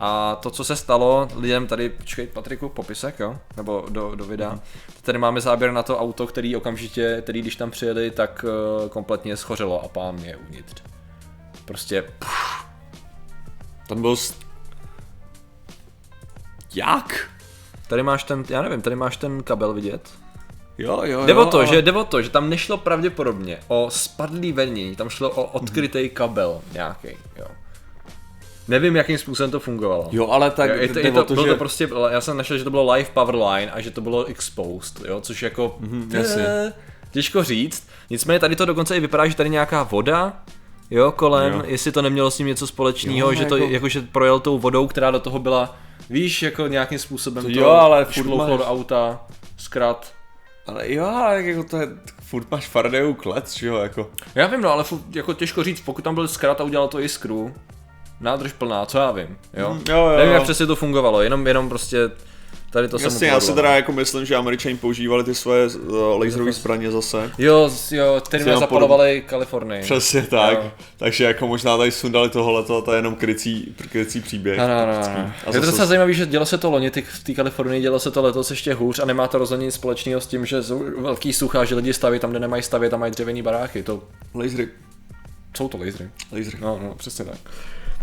A 0.00 0.36
to, 0.36 0.50
co 0.50 0.64
se 0.64 0.76
stalo 0.76 1.28
lidem 1.36 1.66
tady, 1.66 1.88
počkej 1.88 2.26
Patriku, 2.26 2.68
popisek, 2.68 3.20
jo? 3.20 3.38
Nebo 3.56 3.86
do, 3.88 4.14
do 4.14 4.24
videa. 4.24 4.50
Mhm. 4.50 4.60
Tady 5.02 5.18
máme 5.18 5.40
záběr 5.40 5.72
na 5.72 5.82
to 5.82 5.98
auto, 5.98 6.26
který 6.26 6.56
okamžitě, 6.56 7.18
který 7.22 7.40
když 7.42 7.56
tam 7.56 7.70
přijeli, 7.70 8.10
tak 8.10 8.44
uh, 8.82 8.88
kompletně 8.88 9.36
schořelo 9.36 9.84
a 9.84 9.88
pán 9.88 10.18
je 10.18 10.36
uvnitř. 10.36 10.82
Prostě, 11.64 12.02
pff, 12.18 12.66
Ten 13.88 14.00
byl... 14.00 14.16
s- 14.16 14.34
Jak? 16.74 17.30
tady 17.88 18.02
máš 18.02 18.24
ten, 18.24 18.44
já 18.48 18.62
nevím, 18.62 18.82
tady 18.82 18.96
máš 18.96 19.16
ten 19.16 19.42
kabel 19.42 19.72
vidět. 19.74 20.10
Jo, 20.78 21.00
jo, 21.04 21.26
Jde 21.26 21.32
jo, 21.32 21.42
o 21.42 21.46
to, 21.46 21.58
ale- 21.58 21.66
že, 21.66 21.82
jde 21.82 21.92
o 21.92 22.04
to, 22.04 22.22
že 22.22 22.30
tam 22.30 22.50
nešlo 22.50 22.76
pravděpodobně 22.76 23.58
o 23.68 23.90
spadlý 23.90 24.52
venění, 24.52 24.96
tam 24.96 25.08
šlo 25.08 25.30
o 25.30 25.44
odkrytý 25.44 26.08
kabel 26.08 26.60
nějaký, 26.72 27.08
jo. 27.36 27.46
Nevím, 28.68 28.96
jakým 28.96 29.18
způsobem 29.18 29.50
to 29.50 29.60
fungovalo. 29.60 30.08
Jo, 30.12 30.26
ale 30.30 30.50
tak 30.50 30.70
Jo, 30.70 30.76
je 30.76 30.88
to, 30.88 30.98
je 30.98 31.12
to, 31.12 31.24
to, 31.24 31.34
bylo 31.34 31.46
že... 31.46 31.52
to 31.52 31.58
prostě, 31.58 31.88
já 32.10 32.20
jsem 32.20 32.36
našel, 32.36 32.58
že 32.58 32.64
to 32.64 32.70
bylo 32.70 32.92
live 32.92 33.08
power 33.14 33.34
line 33.34 33.70
a 33.72 33.80
že 33.80 33.90
to 33.90 34.00
bylo 34.00 34.24
exposed, 34.24 35.04
jo, 35.08 35.20
což 35.20 35.42
jako, 35.42 35.76
Mhm, 35.80 36.10
jasně. 36.14 36.42
eh, 36.46 36.72
těžko 37.10 37.44
říct. 37.44 37.88
Nicméně 38.10 38.38
tady 38.40 38.56
to 38.56 38.64
dokonce 38.64 38.96
i 38.96 39.00
vypadá, 39.00 39.26
že 39.28 39.36
tady 39.36 39.50
nějaká 39.50 39.82
voda, 39.82 40.32
jo, 40.90 41.12
kolem, 41.12 41.52
Jo. 41.52 41.62
jestli 41.66 41.92
to 41.92 42.02
nemělo 42.02 42.30
s 42.30 42.36
tím 42.36 42.46
něco 42.46 42.66
společného, 42.66 43.34
že 43.34 43.44
to, 43.44 43.56
jako- 43.56 43.72
jako... 43.72 43.88
že 43.88 44.00
projel 44.00 44.40
tou 44.40 44.58
vodou, 44.58 44.86
která 44.86 45.10
do 45.10 45.20
toho 45.20 45.38
byla, 45.38 45.76
víš, 46.10 46.42
jako 46.42 46.66
nějakým 46.66 46.98
způsobem 46.98 47.44
to 47.44 47.50
Jo, 47.50 47.68
ale 47.70 48.04
furt 48.04 48.26
máš- 48.26 48.48
do 48.58 48.66
auta, 48.66 49.20
zkrat. 49.56 50.12
Ale 50.66 50.92
jo, 50.92 51.04
ale 51.06 51.42
jako 51.42 51.64
to 51.70 51.76
je, 51.76 51.88
furt 52.22 52.50
máš 52.50 52.66
Faradayův 52.68 53.16
klec, 53.16 53.56
že 53.56 53.66
jo, 53.66 53.76
jako. 53.76 54.10
Já 54.34 54.46
vím, 54.46 54.60
no, 54.60 54.70
ale 54.72 54.82
fu- 54.84 55.02
jako 55.14 55.32
těžko 55.34 55.64
říct, 55.64 55.80
pokud 55.80 56.02
tam 56.04 56.14
byl 56.14 56.28
zkrat 56.28 56.60
a 56.60 56.64
udělal 56.64 56.88
to 56.88 57.00
iskru, 57.00 57.54
nádrž 58.20 58.52
plná, 58.52 58.86
co 58.86 58.98
já 58.98 59.10
vím, 59.10 59.38
jo. 59.54 59.70
Mhm, 59.74 59.82
jo, 59.88 59.96
jo, 59.96 60.16
Nevím, 60.16 60.32
jak 60.34 60.42
přesně 60.42 60.66
to 60.66 60.76
fungovalo, 60.76 61.22
jenom, 61.22 61.46
jenom 61.46 61.68
prostě 61.68 61.98
tady 62.70 62.88
to 62.88 62.98
se 62.98 63.04
Jasně, 63.04 63.26
já 63.28 63.40
si 63.40 63.46
povedlo, 63.46 63.56
teda 63.56 63.68
no. 63.68 63.76
jako 63.76 63.92
myslím, 63.92 64.24
že 64.24 64.36
Američani 64.36 64.76
používali 64.76 65.24
ty 65.24 65.34
svoje 65.34 65.66
uh, 65.66 66.20
laserové 66.20 66.52
zbraně 66.52 66.90
zase. 66.90 67.30
Jo, 67.38 67.70
jo, 67.90 68.20
kterými 68.24 68.50
zapalovali 68.58 69.24
Kalifornii. 69.26 69.82
Přesně 69.82 70.22
tak, 70.22 70.58
Jo. 70.64 70.70
takže 70.96 71.24
jako 71.24 71.46
možná 71.46 71.76
tady 71.76 71.90
sundali 71.92 72.30
tohleto, 72.30 72.82
to 72.82 72.92
je 72.92 72.98
jenom 72.98 73.14
krycí, 73.14 73.74
krycí 73.90 74.20
příběh. 74.20 74.58
Ano, 74.58 74.92
typický. 74.92 75.14
ano. 75.14 75.32
A 75.46 75.54
Je 75.54 75.60
to 75.60 75.66
docela 75.66 75.86
zajímavé, 75.86 76.12
že 76.12 76.26
dělo 76.26 76.46
se 76.46 76.58
to 76.58 76.70
loni 76.70 76.90
ty- 76.90 77.02
v 77.02 77.24
té 77.24 77.34
Kalifornii, 77.34 77.82
dělo 77.82 77.98
se 77.98 78.10
to 78.10 78.22
letos 78.22 78.50
ještě 78.50 78.74
hůř 78.74 78.98
a 78.98 79.04
nemá 79.04 79.28
to 79.28 79.38
rozhodně 79.38 79.64
nic 79.66 79.74
společného 79.74 80.20
s 80.20 80.26
tím, 80.26 80.46
že 80.46 80.62
jsou 80.62 80.84
velký 80.98 81.32
sucha, 81.32 81.64
že 81.64 81.74
lidi 81.74 81.92
staví 81.92 82.18
tam, 82.18 82.30
kde 82.30 82.40
nemají 82.40 82.62
stavět 82.62 82.94
a 82.94 82.96
mají 82.96 83.12
dřevěný 83.12 83.42
baráky. 83.42 83.82
To 83.82 84.02
Lasery, 84.34 84.68
jsou 85.56 85.68
to 85.68 85.78
lasery. 85.78 86.08
lasery. 86.32 86.58
No, 86.60 86.80
no, 86.82 86.94
přesně 86.94 87.24
tak. 87.24 87.38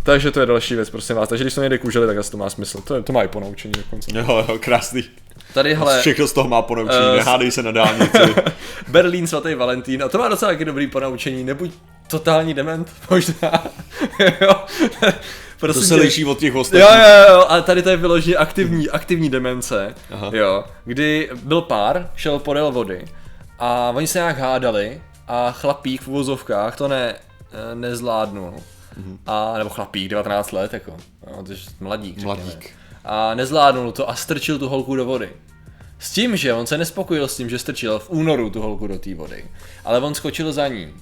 Takže 0.04 0.30
to 0.30 0.40
je 0.40 0.46
další 0.46 0.74
věc, 0.74 0.90
prosím 0.90 1.16
vás. 1.16 1.28
Takže 1.28 1.44
když 1.44 1.54
to 1.54 1.60
někde 1.60 1.78
kůželi, 1.78 2.06
tak 2.06 2.16
asi 2.16 2.30
to 2.30 2.36
má 2.36 2.50
smysl. 2.50 2.80
To, 2.80 2.94
je, 2.94 3.02
to 3.02 3.12
má 3.12 3.22
i 3.22 3.28
ponaučení 3.28 3.72
dokonce. 3.72 4.10
Jo, 4.18 4.44
jo, 4.48 4.58
krásný. 4.60 5.04
Tady, 5.54 5.74
hele, 5.74 6.00
Všechno 6.00 6.26
z 6.26 6.32
toho 6.32 6.48
má 6.48 6.62
ponaučení, 6.62 7.06
eh, 7.12 7.16
nehádej 7.16 7.50
se 7.50 7.62
na 7.62 7.70
dálnici. 7.70 8.18
Berlín 8.88 9.26
svatý 9.26 9.54
Valentín, 9.54 10.02
a 10.02 10.08
to 10.08 10.18
má 10.18 10.28
docela 10.28 10.50
taky 10.52 10.64
dobrý 10.64 10.86
ponaučení, 10.86 11.44
nebuď 11.44 11.70
totální 12.10 12.54
dement, 12.54 12.90
možná. 13.10 13.64
jo. 14.40 14.54
to 15.00 15.12
Prosím 15.58 15.82
se 15.82 15.94
tě. 15.94 16.00
liší 16.00 16.24
od 16.24 16.38
těch 16.38 16.54
Jo, 16.54 16.60
ostatních. 16.60 16.90
jo, 17.28 17.34
jo, 17.34 17.44
ale 17.48 17.62
tady 17.62 17.82
to 17.82 17.88
je 17.90 17.96
vyloženě 17.96 18.36
aktivní, 18.36 18.90
aktivní 18.90 19.30
demence, 19.30 19.94
Aha. 20.10 20.30
jo, 20.32 20.64
kdy 20.84 21.30
byl 21.42 21.60
pár, 21.60 22.10
šel 22.16 22.38
podél 22.38 22.72
vody 22.72 23.04
a 23.58 23.92
oni 23.94 24.06
se 24.06 24.18
nějak 24.18 24.38
hádali 24.38 25.00
a 25.28 25.50
chlapík 25.52 26.02
v 26.02 26.08
uvozovkách 26.08 26.76
to 26.76 26.88
ne, 26.88 27.14
eh, 27.14 27.74
nezvládnul. 28.96 29.18
A, 29.26 29.58
nebo 29.58 29.70
chlapík, 29.70 30.08
19 30.08 30.52
let, 30.52 30.72
jako, 30.72 30.96
no, 31.30 31.42
to 31.42 31.52
je 31.52 31.58
mladík, 31.80 32.18
řekněme. 32.18 32.34
Mladík. 32.34 32.70
A 33.04 33.34
nezvládnul 33.34 33.92
to 33.92 34.10
a 34.10 34.14
strčil 34.14 34.58
tu 34.58 34.68
holku 34.68 34.96
do 34.96 35.04
vody. 35.04 35.30
S 35.98 36.12
tím, 36.12 36.36
že 36.36 36.54
on 36.54 36.66
se 36.66 36.78
nespokojil 36.78 37.28
s 37.28 37.36
tím, 37.36 37.50
že 37.50 37.58
strčil 37.58 37.98
v 37.98 38.10
únoru 38.10 38.50
tu 38.50 38.62
holku 38.62 38.86
do 38.86 38.98
té 38.98 39.14
vody, 39.14 39.44
ale 39.84 40.00
on 40.00 40.14
skočil 40.14 40.52
za 40.52 40.68
ní. 40.68 40.94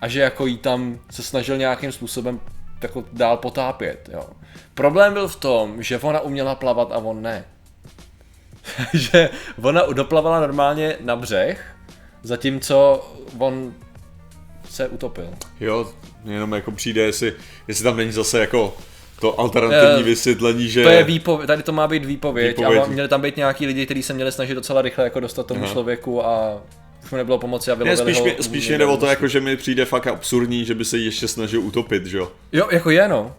A 0.00 0.08
že 0.08 0.20
jako 0.20 0.46
jí 0.46 0.58
tam 0.58 0.98
se 1.10 1.22
snažil 1.22 1.56
nějakým 1.56 1.92
způsobem 1.92 2.40
jako 2.82 3.04
dál 3.12 3.36
potápět, 3.36 4.10
jo. 4.12 4.28
Problém 4.74 5.12
byl 5.12 5.28
v 5.28 5.36
tom, 5.36 5.82
že 5.82 5.98
ona 5.98 6.20
uměla 6.20 6.54
plavat 6.54 6.92
a 6.92 6.98
on 6.98 7.22
ne. 7.22 7.44
že 8.94 9.30
ona 9.62 9.82
doplavala 9.92 10.40
normálně 10.40 10.96
na 11.00 11.16
břeh, 11.16 11.76
zatímco 12.22 13.08
on 13.38 13.74
se 14.70 14.88
utopil. 14.88 15.30
Jo, 15.60 15.92
jenom 16.24 16.52
jako 16.52 16.70
přijde, 16.70 17.02
jestli, 17.02 17.32
jestli 17.68 17.84
tam 17.84 17.96
není 17.96 18.12
zase 18.12 18.40
jako 18.40 18.76
to 19.20 19.40
alternativní 19.40 20.00
Eh, 20.00 20.02
vysvětlení, 20.02 20.68
že... 20.68 20.82
To 20.82 20.88
je 20.88 21.04
výpověď, 21.04 21.46
tady 21.46 21.62
to 21.62 21.72
má 21.72 21.86
být 21.88 22.04
výpověď, 22.04 22.58
Výpověď. 22.58 22.82
a 22.82 22.86
měli 22.86 23.08
tam 23.08 23.20
být 23.20 23.36
nějaký 23.36 23.66
lidi, 23.66 23.84
kteří 23.84 24.02
se 24.02 24.12
měli 24.12 24.32
snažit 24.32 24.54
docela 24.54 24.82
rychle 24.82 25.04
jako 25.04 25.20
dostat 25.20 25.46
tomu 25.46 25.64
Aha. 25.64 25.72
člověku 25.72 26.26
a 26.26 26.62
už 27.04 27.10
mu 27.10 27.16
nebylo 27.16 27.38
pomoci 27.38 27.70
a 27.70 27.74
ne, 27.74 27.84
vylovili 27.84 28.14
spíš, 28.14 28.18
ho 28.18 28.24
mi, 28.24 28.36
spíš 28.42 28.68
jde 28.68 28.86
o 28.86 28.96
to, 28.96 29.06
jako, 29.06 29.28
že 29.28 29.40
mi 29.40 29.56
přijde 29.56 29.84
fakt 29.84 30.06
absurdní, 30.06 30.64
že 30.64 30.74
by 30.74 30.84
se 30.84 30.98
ještě 30.98 31.28
snažil 31.28 31.60
utopit, 31.60 32.06
že 32.06 32.18
jo? 32.18 32.32
Jo, 32.52 32.68
jako 32.70 32.90
je 32.90 33.08
no. 33.08 33.32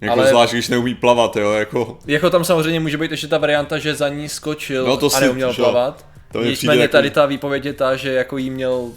Jako 0.00 0.18
Ale- 0.20 0.28
zvlášť, 0.28 0.52
když 0.52 0.68
neumí 0.68 0.94
plavat, 0.94 1.36
jo, 1.36 1.50
jako... 1.52 1.98
Jako 2.06 2.30
tam 2.30 2.44
samozřejmě 2.44 2.80
může 2.80 2.98
být 2.98 3.10
ještě 3.10 3.26
ta 3.26 3.38
varianta, 3.38 3.78
že 3.78 3.94
za 3.94 4.08
ní 4.08 4.28
skočil 4.28 4.86
No 4.86 4.96
to 4.96 5.06
a 5.06 5.10
si- 5.10 5.20
neuměl 5.24 5.52
že- 5.52 5.62
plavat. 5.62 6.06
to 6.32 6.42
Nicméně 6.44 6.82
jako- 6.82 6.92
tady 6.92 7.10
ta 7.10 7.26
výpověď 7.26 7.64
je 7.64 7.72
ta, 7.72 7.96
že 7.96 8.12
jako 8.12 8.38
jí 8.38 8.50
měl 8.50 8.88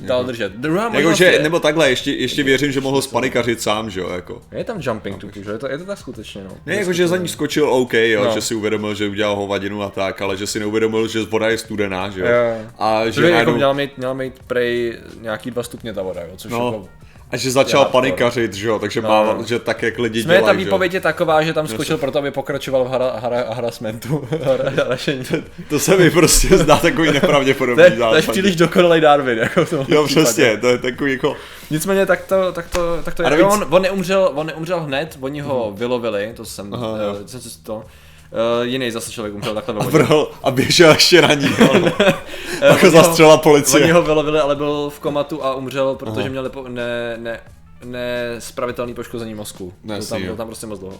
dál 0.00 0.24
držet. 0.24 0.52
Druhá 0.52 0.82
Jako, 0.84 0.94
možnost 0.94 1.18
že, 1.18 1.24
je, 1.24 1.42
nebo 1.42 1.60
takhle, 1.60 1.90
ještě, 1.90 2.12
ještě 2.12 2.42
věřím, 2.42 2.72
že 2.72 2.80
mohl 2.80 3.02
spanikařit 3.02 3.60
sám, 3.62 3.90
že 3.90 4.00
jo, 4.00 4.08
jako. 4.08 4.40
je 4.52 4.64
tam 4.64 4.76
jumping 4.80 5.20
to 5.20 5.26
push, 5.26 5.46
je 5.46 5.58
to, 5.58 5.68
je 5.70 5.78
to 5.78 5.84
tak 5.84 5.98
skutečně, 5.98 6.44
no. 6.44 6.50
Ne, 6.66 6.74
jako, 6.74 6.92
že 6.92 7.08
za 7.08 7.16
ní 7.16 7.28
skočil 7.28 7.68
OK, 7.70 7.94
jo, 7.94 8.24
No. 8.24 8.34
že 8.34 8.40
si 8.40 8.54
uvědomil, 8.54 8.94
že 8.94 9.08
udělal 9.08 9.36
hovadinu 9.36 9.82
a 9.82 9.90
tak, 9.90 10.20
ale 10.22 10.36
že 10.36 10.46
si 10.46 10.60
neuvědomil, 10.60 11.08
že 11.08 11.20
voda 11.22 11.48
je 11.48 11.58
studená, 11.58 12.10
že 12.10 12.20
jo. 12.20 12.26
Jo. 12.26 12.70
A 12.78 13.04
Že 13.06 13.12
že 13.12 13.20
jako 13.22 13.32
najednou, 13.32 13.54
měla 13.54 13.72
mít, 13.72 13.98
měla 13.98 14.12
mít 14.14 14.34
prej 14.46 14.98
nějaký 15.20 15.50
dva 15.50 15.62
stupně 15.62 15.92
ta 15.92 16.02
voda, 16.02 16.20
jo, 16.20 16.30
což 16.36 16.50
no, 16.52 16.56
jako... 16.66 16.88
a 17.32 17.36
že 17.36 17.50
začal 17.50 17.80
hardcore. 17.80 18.00
panikařit, 18.02 18.54
že 18.54 18.68
jo, 18.68 18.78
takže 18.78 19.02
No, 19.02 19.08
má, 19.08 19.24
no. 19.24 19.44
že 19.46 19.58
tak, 19.58 19.82
jak 19.82 19.98
lidi 19.98 20.24
ta 20.24 20.32
dělají, 20.36 20.44
že 20.58 20.62
jo. 20.62 20.64
výpověď 20.66 20.94
je 20.94 21.00
taková, 21.00 21.42
že 21.42 21.52
tam 21.52 21.66
skočil 21.68 21.98
proto, 21.98 22.18
aby 22.18 22.30
pokračoval 22.30 22.84
v 22.84 22.88
hara, 22.88 23.12
hara, 23.22 23.44
harassmentu. 23.54 24.28
Hara- 24.30 24.74
harašení. 24.84 25.24
To 25.68 25.78
se 25.78 25.96
mi 25.96 26.10
prostě 26.10 26.58
zdá 26.58 26.76
takový 26.76 27.08
To 27.08 27.14
nepravděpodobný 27.14 27.84
je, 27.84 27.90
to 27.90 27.94
je 27.94 27.98
západ. 28.22 28.30
příliš 28.32 28.56
dokonalý 28.56 29.00
Darwin, 29.00 29.38
jako 29.38 29.64
v 29.64 29.70
tom 29.70 29.86
Jo, 29.88 30.06
přesně, 30.06 30.56
to 30.56 30.68
je 30.68 30.78
takový 30.78 31.12
jako, 31.12 31.36
Nicméně 31.70 32.06
tak 32.06 32.24
to, 32.24 32.52
tak 32.52 32.68
to, 32.68 32.98
tak 33.04 33.14
to 33.14 33.22
je. 33.22 33.30
navíc- 33.30 33.46
On, 33.52 33.66
on, 33.70 33.82
neumřel, 33.82 34.30
on 34.34 34.46
neumřel 34.46 34.80
hned, 34.80 35.16
oni 35.20 35.40
ho 35.40 35.72
vylovili, 35.76 36.32
to 36.36 36.44
jsem, 36.44 36.74
Aha, 36.74 36.88
uh, 36.92 37.40
to, 37.62 37.82
uh, 38.32 38.66
jiný 38.66 38.90
zase 38.90 39.12
člověk 39.12 39.34
umřel 39.34 39.54
takhle 39.54 39.74
ve 39.74 39.80
a 39.80 39.84
vodě. 39.84 39.98
vrhl 39.98 40.30
a 40.42 40.50
běžel 40.50 40.90
ještě 40.90 41.22
na 41.22 41.34
ní. 41.34 41.48
Eh, 42.62 42.68
Pak 42.68 42.82
ho 42.82 42.90
zastřela 42.90 43.36
policie. 43.36 43.82
Oni 43.82 43.92
ho 43.92 44.02
vylovili, 44.02 44.40
ale 44.40 44.56
byl 44.56 44.90
v 44.94 45.00
komatu 45.00 45.44
a 45.44 45.54
umřel, 45.54 45.94
protože 45.94 46.20
Aha. 46.20 46.28
měli 46.28 46.48
po, 46.50 46.68
ne, 46.68 47.16
ne, 47.16 47.40
nespravitelný 47.84 48.94
poškození 48.94 49.34
mozku. 49.34 49.72
No, 49.84 49.94
byl, 49.96 50.06
tam, 50.06 50.22
byl 50.22 50.36
tam 50.36 50.46
prostě 50.46 50.66
moc 50.66 50.78
dlouho. 50.80 50.96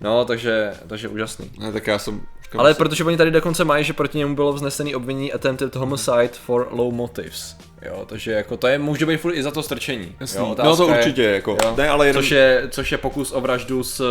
No, 0.00 0.24
takže, 0.24 0.72
takže 0.86 1.08
úžasný. 1.08 1.50
Ne, 1.58 1.72
tak 1.72 1.86
já 1.86 1.98
jsem... 1.98 2.20
Ale 2.58 2.74
si- 2.74 2.78
protože 2.78 3.04
oni 3.04 3.16
tady 3.16 3.30
dokonce 3.30 3.64
mají, 3.64 3.84
že 3.84 3.92
proti 3.92 4.18
němu 4.18 4.34
bylo 4.34 4.52
vznesený 4.52 4.94
obvinění 4.94 5.32
attempted 5.32 5.76
homicide 5.76 6.30
for 6.46 6.68
low 6.70 6.92
motives. 6.94 7.56
Jo, 7.82 8.04
takže 8.06 8.32
jako 8.32 8.56
to 8.56 8.66
je, 8.66 8.78
může 8.78 9.06
být 9.06 9.16
furt 9.16 9.34
i 9.34 9.42
za 9.42 9.50
to 9.50 9.62
strčení. 9.62 10.16
Jasný. 10.20 10.38
Jo, 10.40 10.56
no 10.64 10.76
to 10.76 10.88
je- 10.90 10.98
určitě, 10.98 11.22
jako, 11.22 11.56
jo. 11.64 11.74
ne, 11.76 11.88
ale 11.88 12.06
jenom, 12.06 12.22
Což 12.22 12.30
je, 12.30 12.68
což 12.70 12.92
je 12.92 12.98
pokus 12.98 13.32
o 13.32 13.40
vraždu 13.40 13.82
s 13.84 14.04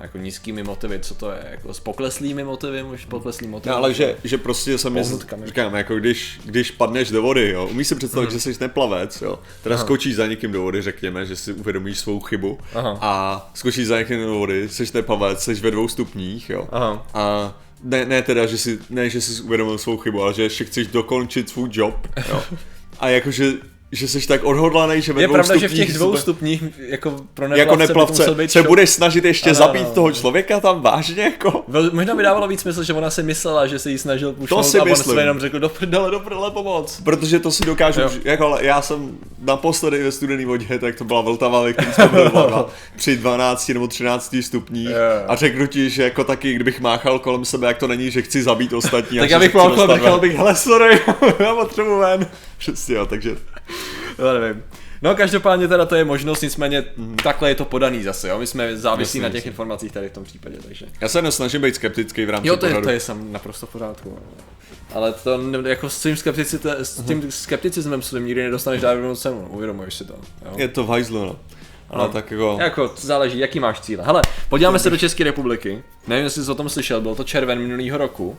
jako 0.00 0.18
nízkými 0.18 0.62
motivy, 0.62 0.98
co 0.98 1.14
to 1.14 1.30
je, 1.30 1.46
jako 1.50 1.74
s 1.74 1.80
pokleslými 1.80 2.44
motivy, 2.44 2.82
už? 2.82 3.04
Pokleslý 3.04 3.46
motivy. 3.46 3.70
Ne, 3.70 3.76
ale 3.76 3.94
že, 3.94 4.16
že 4.24 4.38
prostě 4.38 4.78
se 4.78 4.90
mi, 4.90 5.04
říkám, 5.44 5.74
jako 5.74 5.96
když, 5.96 6.40
když 6.44 6.70
padneš 6.70 7.10
do 7.10 7.22
vody, 7.22 7.50
jo, 7.50 7.66
umíš 7.66 7.88
si 7.88 7.94
představit, 7.94 8.30
že 8.30 8.40
jsi 8.40 8.56
neplavec, 8.60 9.22
jo, 9.22 9.38
teda 9.62 9.78
skočíš 9.78 10.16
za 10.16 10.26
někým 10.26 10.52
do 10.52 10.62
vody, 10.62 10.82
řekněme, 10.82 11.26
že 11.26 11.36
si 11.36 11.52
uvědomíš 11.52 11.98
svou 11.98 12.20
chybu. 12.20 12.58
Aha. 12.74 12.98
a 13.00 13.50
skočíš 13.54 13.86
za 13.86 13.98
někým 13.98 14.20
do 14.20 14.34
vody, 14.34 14.68
jsi 14.68 14.84
neplavec, 14.94 15.42
jsi 15.42 15.54
ve 15.54 15.70
dvou 15.70 15.88
stupních, 15.88 16.50
jo, 16.50 16.68
Aha. 16.72 17.06
a 17.14 17.54
ne, 17.82 18.04
ne 18.04 18.22
teda, 18.22 18.46
že 18.46 18.58
si, 18.58 18.78
ne, 18.90 19.10
že 19.10 19.20
jsi 19.20 19.42
uvědomil 19.42 19.78
svou 19.78 19.96
chybu, 19.96 20.22
ale 20.22 20.34
že 20.34 20.42
ještě 20.42 20.64
chceš 20.64 20.86
dokončit 20.86 21.48
svůj 21.48 21.68
job, 21.72 22.08
jo, 22.28 22.42
a 22.98 23.08
jakože, 23.08 23.52
že 23.94 24.08
jsi 24.08 24.26
tak 24.28 24.44
odhodlaný, 24.44 25.02
že 25.02 25.12
ve 25.12 25.20
Je 25.22 25.26
dvou 25.26 25.34
pravda, 25.34 25.56
že 25.56 25.68
v 25.68 25.70
stupních 25.70 25.86
těch 25.86 25.96
dvou 25.96 26.16
stupních 26.16 26.62
jako 26.88 27.14
pro 27.34 27.48
neplavce, 27.48 27.60
jako 27.60 27.76
by 27.76 27.86
to 27.86 27.88
neplavce 27.88 28.34
být 28.34 28.50
se 28.50 28.62
budeš 28.62 28.90
snažit 28.90 29.24
ještě 29.24 29.50
Ano, 29.50 29.58
zabít 29.58 29.82
ano. 29.82 29.94
toho 29.94 30.12
člověka 30.12 30.60
tam 30.60 30.80
vážně, 30.82 31.22
jako? 31.22 31.50
Vel- 31.68 31.90
Možná 31.92 32.14
by 32.14 32.22
dávalo 32.22 32.48
víc 32.48 32.60
smysl, 32.60 32.82
že 32.82 32.92
ona 32.92 33.10
si 33.10 33.22
myslela, 33.22 33.66
že 33.66 33.78
se 33.78 33.90
jí 33.90 33.98
snažil 33.98 34.32
pušnout 34.32 34.66
si 34.66 34.78
a 34.78 34.82
on 34.82 34.88
myslím. 34.88 35.14
se 35.14 35.20
jenom 35.22 35.40
řekl 35.40 35.58
do 35.58 35.68
prdele, 35.68 36.10
do 36.10 36.20
prdele 36.20 36.50
pomoc. 36.50 37.00
Protože 37.04 37.38
to 37.38 37.50
si 37.50 37.64
dokážu, 37.64 38.00
Jo. 38.00 38.10
jako 38.24 38.56
já 38.60 38.82
jsem 38.82 39.18
naposledy 39.40 40.02
ve 40.02 40.12
studené 40.12 40.46
vodě, 40.46 40.78
tak 40.78 40.94
to 40.94 41.04
byla 41.04 41.20
Vltava, 41.20 41.62
ve 41.62 41.72
který 41.72 41.92
jsme 41.92 42.08
byli 42.08 42.22
oba 42.30 42.46
dva, 42.46 42.68
při 42.96 43.16
12 43.16 43.68
nebo 43.68 43.86
13 43.88 44.36
stupních 44.40 44.88
Jo. 44.88 44.96
a 45.28 45.36
řeknu 45.36 45.66
ti, 45.66 45.90
že 45.90 46.02
jako 46.02 46.24
taky, 46.24 46.54
kdybych 46.54 46.80
máchal 46.80 47.18
kolem 47.18 47.44
sebe, 47.44 47.66
jak 47.66 47.78
to 47.78 47.86
není, 47.88 48.10
že 48.10 48.22
chci 48.22 48.42
zabít 48.42 48.72
ostatní. 48.72 49.18
Tak 49.18 49.30
já 49.30 49.38
bych 49.38 49.52
kolem, 49.52 49.88
ven. 50.00 50.20
bych, 50.20 50.36
hele 50.36 50.54
sorry, 50.56 51.00
já 51.38 51.54
potřebuji 51.54 51.98
ven. 52.00 52.26
Přesně, 52.58 52.94
jo, 52.94 53.06
takže 53.06 53.36
Já 54.26 54.32
nevím. 54.32 54.62
No 55.02 55.14
každopádně 55.14 55.68
teda 55.68 55.86
to 55.86 55.94
je 55.94 56.04
možnost, 56.04 56.40
nicméně 56.40 56.84
takhle 57.22 57.48
je 57.48 57.54
to 57.54 57.64
podaný 57.64 58.02
zase, 58.02 58.28
jo. 58.28 58.38
My 58.38 58.46
jsme 58.46 58.76
závislí 58.76 59.20
na 59.20 59.28
těch 59.28 59.46
informacích 59.46 59.92
tady 59.92 60.08
v 60.08 60.12
tom 60.12 60.24
případě, 60.24 60.56
takže. 60.66 60.86
já 61.00 61.08
se 61.08 61.22
nesnažím 61.22 61.62
být 61.62 61.74
skeptický 61.74 62.24
v 62.24 62.30
rámci 62.30 62.48
Jo, 62.48 62.56
to 62.56 62.66
je, 62.66 62.82
to 62.82 62.90
je 62.90 63.00
sam 63.00 63.32
naprosto 63.32 63.66
v 63.66 63.72
pořádku. 63.72 64.18
Ale 64.94 65.12
to 65.12 65.40
jako 65.66 65.90
s 65.90 66.02
tím, 66.02 66.16
skeptici, 66.16 66.58
s 66.82 67.02
tím 67.02 67.32
skepticismem 67.32 68.02
se 68.02 68.20
nikdy 68.20 68.42
nedostaneš 68.42 68.80
Darwinovou 68.80 69.16
cenu, 69.16 69.46
uvědomuješ 69.50 69.94
si 69.94 70.04
to. 70.04 70.14
Jo? 70.44 70.54
Je 70.56 70.68
to 70.68 70.84
v 70.84 70.88
hajzlu, 70.88 71.24
no. 71.24 71.36
Ale 71.94 72.06
No. 72.06 72.12
tak 72.12 72.30
jako... 72.30 72.56
Jako, 72.60 72.92
záleží, 72.96 73.38
jaký 73.38 73.60
máš 73.60 73.80
cíle. 73.80 74.04
Hele, 74.04 74.22
podíváme 74.48 74.78
se 74.78 74.90
do 74.90 74.96
České 74.96 75.24
republiky. 75.24 75.82
Nevím, 76.06 76.24
jestli 76.24 76.44
jsi 76.44 76.50
o 76.50 76.54
tom 76.54 76.68
slyšel, 76.68 77.00
byl 77.00 77.14
to 77.14 77.24
červen 77.24 77.58
minulého 77.58 77.98
roku. 77.98 78.36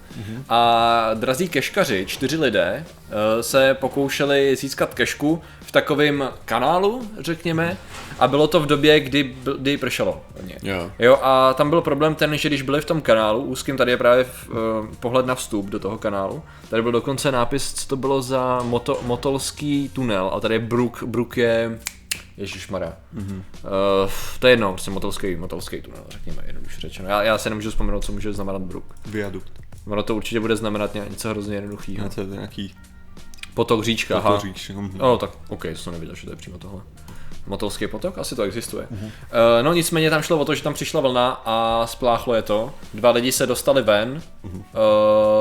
A 0.49 1.09
drazí 1.13 1.49
keškaři, 1.49 2.05
čtyři 2.07 2.37
lidé, 2.37 2.85
eh, 3.09 3.43
se 3.43 3.73
pokoušeli 3.73 4.55
získat 4.55 4.93
kešku 4.93 5.41
v 5.61 5.71
takovém 5.71 6.29
kanálu, 6.45 7.07
řekněme. 7.19 7.77
A 8.19 8.27
bylo 8.27 8.47
to 8.47 8.59
v 8.59 8.65
době, 8.65 8.99
kdy, 8.99 9.35
kdy 9.57 9.77
pršelo. 9.77 10.21
Jo. 10.63 10.91
Jo, 10.99 11.19
a 11.21 11.53
tam 11.53 11.69
byl 11.69 11.81
problém 11.81 12.15
ten, 12.15 12.37
že 12.37 12.49
když 12.49 12.61
byli 12.61 12.81
v 12.81 12.85
tom 12.85 13.01
kanálu, 13.01 13.41
úzkým 13.41 13.77
tady 13.77 13.91
je 13.91 13.97
právě 13.97 14.23
v, 14.23 14.49
uh, 14.49 14.55
pohled 14.99 15.25
na 15.25 15.35
vstup 15.35 15.65
do 15.65 15.79
toho 15.79 15.97
kanálu, 15.97 16.43
tady 16.69 16.81
byl 16.81 16.91
dokonce 16.91 17.31
nápis, 17.31 17.73
co 17.73 17.87
to 17.87 17.95
bylo 17.95 18.21
za 18.21 18.59
moto, 18.63 18.99
motolský 19.03 19.89
tunel, 19.93 20.31
a 20.33 20.39
tady 20.39 20.55
je 20.55 20.59
Brook, 20.59 21.03
Brook 21.03 21.37
je, 21.37 21.79
ježišmarja, 22.37 22.93
mm-hmm. 23.15 23.37
uh, 23.37 24.11
to 24.39 24.47
je 24.47 24.53
jedno, 24.53 24.71
prostě 24.71 24.91
motolský, 24.91 25.35
motolský 25.35 25.81
tunel, 25.81 26.03
řekněme, 26.09 26.43
jednoduše 26.45 26.81
řečeno. 26.81 27.09
Já, 27.09 27.23
já 27.23 27.37
se 27.37 27.49
nemůžu 27.49 27.69
vzpomenout, 27.69 28.05
co 28.05 28.11
může 28.11 28.33
znamenat 28.33 28.61
Brook. 28.61 28.95
Viadukt. 29.05 29.51
Ono 29.87 30.03
to 30.03 30.15
určitě 30.15 30.39
bude 30.39 30.55
znamenat 30.55 30.93
ně- 30.93 31.05
něco 31.09 31.29
hrozně 31.29 31.55
jednoduchého. 31.55 32.03
Ne, 32.03 32.09
to 32.09 32.21
je 32.21 32.27
nějaký... 32.27 32.73
Potok 33.53 33.83
říčka, 33.83 34.39
říš. 34.41 34.69
mhm. 34.69 34.97
No 34.97 35.17
tak, 35.17 35.29
OK, 35.49 35.61
to 35.61 35.75
jsem 35.75 35.93
nevěděl, 35.93 36.15
že 36.15 36.25
to 36.25 36.31
je 36.31 36.35
přímo 36.35 36.57
tohle. 36.57 36.81
Motolský 37.47 37.87
potok? 37.87 38.17
Asi 38.17 38.35
to 38.35 38.43
existuje. 38.43 38.87
Uh, 38.91 38.99
no 39.61 39.73
nicméně 39.73 40.09
tam 40.09 40.21
šlo 40.21 40.37
o 40.37 40.45
to, 40.45 40.55
že 40.55 40.63
tam 40.63 40.73
přišla 40.73 41.01
vlna 41.01 41.41
a 41.45 41.87
spláchlo 41.87 42.33
je 42.35 42.41
to. 42.41 42.73
Dva 42.93 43.11
lidi 43.11 43.31
se 43.31 43.47
dostali 43.47 43.81
ven, 43.81 44.21
uh, 44.43 44.51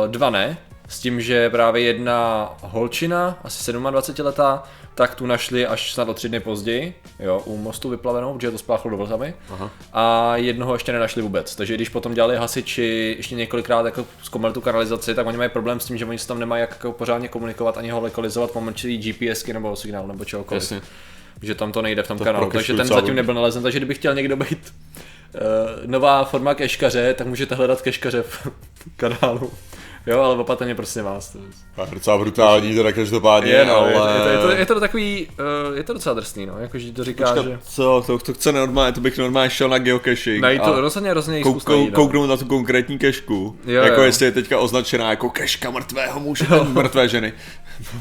dva 0.07 0.31
ne. 0.31 0.59
S 0.89 1.01
tím, 1.01 1.21
že 1.21 1.51
právě 1.51 1.83
jedna 1.83 2.51
holčina, 2.63 3.39
asi 3.45 3.73
27 3.73 4.25
letá, 4.27 4.63
tak 4.95 5.15
tu 5.15 5.27
našli 5.27 5.67
až 5.67 5.93
snad 5.93 6.09
o 6.09 6.15
tři 6.15 6.29
dny 6.29 6.41
později, 6.41 6.95
jo, 7.19 7.43
u 7.45 7.57
mostu 7.57 7.89
vyplavenou, 7.89 8.35
protože 8.35 8.51
to 8.51 8.59
spláchlo 8.59 8.91
do 8.91 8.97
Vltavy. 8.97 9.35
Aha. 9.51 9.71
A 9.93 10.37
jednoho 10.37 10.75
ještě 10.75 10.93
nenašli 10.93 11.23
vůbec. 11.23 11.57
Takže 11.57 11.75
když 11.75 11.89
potom 11.89 12.15
dělali 12.15 12.37
hasiči 12.37 13.15
ještě 13.17 13.35
několikrát 13.35 13.87
jako 13.87 14.07
zkoumali 14.23 14.55
tu 14.55 14.61
kanalizaci, 14.61 15.15
tak 15.15 15.27
oni 15.27 15.37
mají 15.37 15.51
problém 15.51 15.81
s 15.81 15.85
tím, 15.85 15.97
že 15.97 16.05
oni 16.05 16.19
se 16.19 16.29
tam 16.29 16.39
nemají 16.39 16.61
jak 16.61 16.71
jako 16.71 16.93
pořádně 16.93 17.29
komunikovat 17.29 17.79
ani 17.79 17.91
ho 17.91 18.01
lokalizovat 18.01 18.51
pomocí 18.51 18.99
GPSky 18.99 19.53
nebo 19.53 19.77
signálu 19.77 20.07
nebo 20.07 20.25
čehokoliv. 20.25 20.63
Jasně. 20.63 20.81
že 21.43 21.55
tam 21.55 21.73
to 21.73 21.83
nejde 21.83 22.03
v 22.03 22.09
tom 22.09 22.19
To 22.19 22.25
kanálu, 22.25 22.51
takže 22.51 22.75
ten 22.75 22.87
zatím 22.87 23.15
nebyl 23.15 23.35
nalezen, 23.35 23.63
takže 23.63 23.79
kdyby 23.79 23.95
chtěl 23.95 24.15
někdo 24.15 24.37
být 24.37 24.75
uh, 25.35 25.41
nová 25.87 26.25
forma 26.25 26.55
keškaře, 26.55 27.15
tak 27.15 27.27
můžete 27.27 27.55
hledat 27.55 27.83
keškaře 27.83 28.23
v 28.23 28.49
kanálu. 28.97 29.53
Jo, 30.07 30.21
ale 30.21 30.35
opatrně 30.37 30.75
prostě 30.75 31.03
vás. 31.03 31.29
To 31.31 31.39
A 31.83 31.85
docela 31.95 32.19
brutální 32.19 32.75
teda 32.75 32.93
každopádně, 32.93 33.53
je, 33.53 33.65
no, 33.65 33.77
ale... 33.77 33.91
je, 33.93 33.95
to, 33.95 34.09
je, 34.09 34.21
to, 34.23 34.29
je, 34.29 34.39
to, 34.39 34.51
je 34.61 34.67
to 34.67 34.81
takový, 34.81 35.29
uh, 35.71 35.77
je 35.77 35.83
to 35.83 35.93
docela 35.93 36.15
drsný, 36.15 36.47
no, 36.47 36.59
jakože 36.59 36.93
to 36.93 37.05
říká, 37.05 37.25
Počkat, 37.25 37.45
že 37.47 37.59
co, 37.63 38.05
to, 38.07 38.19
to 38.19 38.33
chce 38.35 38.53
normálně, 38.53 38.93
to 38.93 39.01
bych 39.01 39.19
normálně 39.19 39.51
šel 39.51 39.69
na 39.69 39.79
geocaching. 39.79 40.41
najít 40.43 40.63
to 40.63 40.81
rozhodně 40.81 41.11
hrozně 41.11 41.43
kou, 41.43 41.61
kou, 41.61 41.85
no. 41.87 41.93
kouknout 41.93 42.29
na 42.29 42.37
tu 42.37 42.45
konkrétní 42.45 42.99
kešku. 42.99 43.57
Jo, 43.67 43.83
jako 43.83 44.01
jo. 44.01 44.07
jestli 44.07 44.27
je 44.27 44.33
teďka 44.33 44.59
označená 44.59 45.11
jako 45.11 45.31
keška 45.31 45.71
mrtvého 45.71 46.21
muže, 46.21 46.47
mrtvé 46.73 47.09
ženy. 47.09 47.33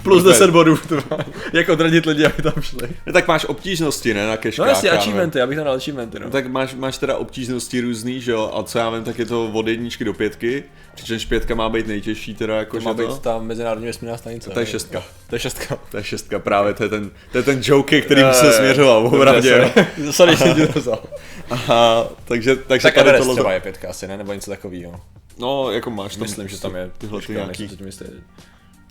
Plus 0.04 0.24
Mrtvé- 0.24 0.28
10 0.32 0.50
bodů, 0.50 0.78
to 0.78 0.96
má, 0.96 1.18
jak 1.54 1.70
odradit 1.70 2.06
lidi, 2.06 2.26
aby 2.26 2.42
tam 2.44 2.54
šli. 2.62 2.88
No, 3.08 3.14
tak 3.14 3.28
máš 3.28 3.46
obtížnosti, 3.46 4.14
ne, 4.14 4.26
na 4.28 4.32
No 4.32 4.38
keškách. 4.38 4.68
jasně, 4.68 4.90
já 4.90 4.94
nevím. 4.94 5.02
achievementy, 5.08 5.40
já 5.40 5.48
bych 5.48 5.56
tam 5.58 5.66
dal 5.66 5.76
achievementy, 5.76 6.20
no. 6.20 6.26
No, 6.26 6.32
tak 6.32 6.48
máš, 6.48 6.76
máš 6.76 6.98
teda 6.98 7.18
obtížnosti 7.18 7.82
různý, 7.82 8.22
že 8.22 8.32
jo, 8.32 8.52
a 8.56 8.64
co 8.64 8.78
já 8.80 8.90
vím, 8.90 9.04
tak 9.04 9.20
je 9.20 9.26
to 9.26 9.46
od 9.54 9.68
jedničky 9.68 10.06
do 10.06 10.14
pětky, 10.14 10.64
přičemž 10.96 11.26
pětka 11.26 11.56
má 11.56 11.70
být 11.70 11.88
nejtěžší 11.94 12.34
teda, 12.36 12.56
jako 12.58 12.78
To 12.78 12.80
že 12.80 12.86
má 12.86 12.94
to, 12.94 13.08
být 13.08 13.20
ta 13.20 13.40
mezinárodní 13.40 13.86
vesmírná 13.88 14.18
stanice. 14.18 14.50
to 14.50 14.60
je 14.60 14.66
šestka. 14.66 15.04
To 15.30 15.36
je 15.36 15.40
šestka. 15.40 15.78
To 15.92 15.98
je 15.98 16.04
šestka 16.04 16.40
právě, 16.40 16.74
to 16.74 16.84
je 16.84 16.90
ten, 16.90 17.12
to 17.32 17.38
je 17.38 17.44
ten 17.44 17.60
joke, 17.64 18.02
kterým 18.02 18.26
Jo, 18.26 18.34
se 18.34 18.52
směřoval, 18.54 19.08
opravdě. 19.08 19.74
Sorry, 20.12 20.38
jsem 20.38 20.56
ti 20.56 20.68
to 20.68 20.80
vzal. 20.80 21.04
Aha, 21.50 22.08
takže, 22.26 22.56
takže 22.56 22.84
Tak 22.84 22.94
tady 22.96 23.10
Everest 23.10 23.24
tohle, 23.26 23.36
třeba 23.36 23.54
je 23.54 23.60
pětka 23.60 23.90
asi, 23.90 24.08
ne? 24.08 24.18
Nebo 24.18 24.34
něco 24.34 24.52
takového. 24.52 25.02
no, 25.38 25.72
jako 25.72 25.90
máš 25.90 26.16
tam, 26.16 26.22
Myslím, 26.22 26.48
že 26.48 26.62
tam 26.62 26.76
je 26.76 26.92
tyhle 26.98 27.22
ty 27.22 27.34
nějaký. 27.34 27.70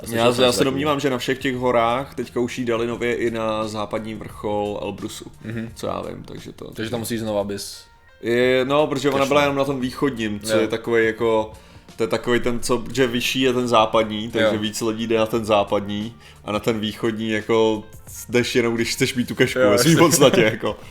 Asi, 0.01 0.17
Já, 0.17 0.33
to 0.33 0.41
já 0.43 0.47
je 0.47 0.53
se 0.53 0.65
domnívám, 0.65 1.01
že 1.01 1.11
na 1.11 1.19
všech 1.19 1.39
těch 1.39 1.57
horách 1.57 2.15
teďka 2.15 2.41
už 2.41 2.59
jí 2.59 2.65
dali 2.65 2.87
nově 2.87 3.15
i 3.15 3.31
na 3.31 3.69
západní 3.69 4.15
vrchol 4.15 4.79
Elbrusu, 4.83 5.25
mm-hmm. 5.47 5.69
co 5.75 5.87
já 5.87 6.03
vím, 6.03 6.23
takže 6.25 6.53
to... 6.53 6.71
Takže 6.71 6.91
tam 6.91 7.01
musíš 7.01 7.21
znovu, 7.21 7.39
abys... 7.39 7.85
Je, 8.23 8.65
no, 8.65 8.87
protože 8.87 9.09
ona 9.09 9.19
Kešla. 9.19 9.29
byla 9.29 9.41
jenom 9.41 9.57
na 9.57 9.65
tom 9.65 9.81
východním, 9.81 10.41
co 10.41 10.53
Jo. 10.55 10.61
je 10.61 10.69
takový 10.69 11.07
jako... 11.07 11.53
To 11.97 12.03
je 12.03 12.07
takový 12.07 12.41
ten, 12.41 12.61
co, 12.61 12.85
že 12.93 13.07
vyšší 13.07 13.41
je 13.41 13.53
ten 13.53 13.69
západní, 13.69 14.31
takže 14.31 14.49
Jo. 14.53 14.59
víc 14.59 14.81
lidí 14.81 15.07
jde 15.07 15.19
na 15.19 15.27
ten 15.27 15.45
západní 15.45 16.15
a 16.45 16.53
na 16.53 16.59
ten 16.59 16.81
východní 16.81 17.31
jako 17.31 17.85
jdeš 18.29 18.57
jenom, 18.57 18.75
když 18.75 18.93
chceš 18.93 19.15
mít 19.15 19.29
tu 19.29 19.35
kešku 19.35 19.59
Jo, 19.59 19.71
ve 19.71 19.79
svým 19.79 19.99
podstatě 19.99 20.43
jako. 20.43 20.77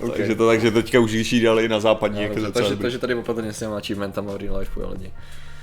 Ok. 0.00 0.16
Takže 0.16 0.34
to 0.34 0.46
takže 0.46 0.70
teďka 0.70 1.00
už 1.00 1.12
jí 1.12 1.40
dali 1.40 1.68
na 1.68 1.80
západní, 1.80 2.22
jako 2.22 2.34
Dobře, 2.34 2.52
takže, 2.52 2.76
takže 2.76 2.98
tady 2.98 3.14
opatrně 3.14 3.52
s 3.52 3.58
těma 3.58 3.76
achievementama 3.76 4.32
v 4.32 4.36
real 4.36 4.58
life, 4.58 4.80
jo, 4.80 4.94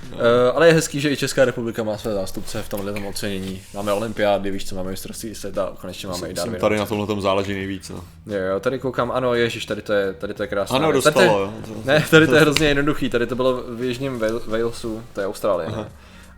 lidi. 0.02 0.14
Uh, 0.14 0.20
ale 0.54 0.66
je 0.66 0.72
hezký, 0.72 1.00
že 1.00 1.10
i 1.10 1.16
Česká 1.16 1.44
republika 1.44 1.82
má 1.82 1.98
své 1.98 2.12
zástupce 2.14 2.62
v 2.62 2.68
tomhle 2.68 2.92
tom 2.92 3.06
ocenění. 3.06 3.62
Máme 3.74 3.92
olympiády, 3.92 4.50
víš 4.50 4.68
co, 4.68 4.74
máme 4.74 4.90
mistrovství 4.90 5.34
světa, 5.34 5.72
konečně 5.80 6.08
máme 6.08 6.18
i 6.28 6.30
Jsem 6.30 6.34
Darwin. 6.34 6.60
tady 6.60 6.76
na 6.78 6.86
tomhle 6.86 7.06
tom 7.06 7.20
záleží 7.20 7.54
nejvíc. 7.54 7.88
No. 7.90 8.04
Jo, 8.26 8.40
jo, 8.52 8.60
tady 8.60 8.78
koukám, 8.78 9.10
ano, 9.14 9.34
ježiš, 9.34 9.66
tady 9.66 9.82
to 9.82 9.92
je, 9.92 10.12
tady 10.12 10.34
to 10.34 10.42
je 10.42 10.46
krásné. 10.46 10.76
Ano, 10.76 10.86
Tady 10.86 10.94
dostalo, 10.96 11.24
je- 11.24 11.30
jo. 11.30 11.52
Ne, 11.84 12.04
tady 12.10 12.26
to 12.26 12.34
je 12.34 12.40
hrozně 12.40 12.68
jednoduchý, 12.68 13.10
tady 13.10 13.26
to 13.26 13.34
bylo 13.34 13.62
v 13.68 13.82
jižním 13.82 14.18
Wal- 14.20 14.42
Walesu, 14.46 15.02
to 15.12 15.20
je 15.20 15.26
Austrálie. 15.26 15.70
Ne? 15.70 15.88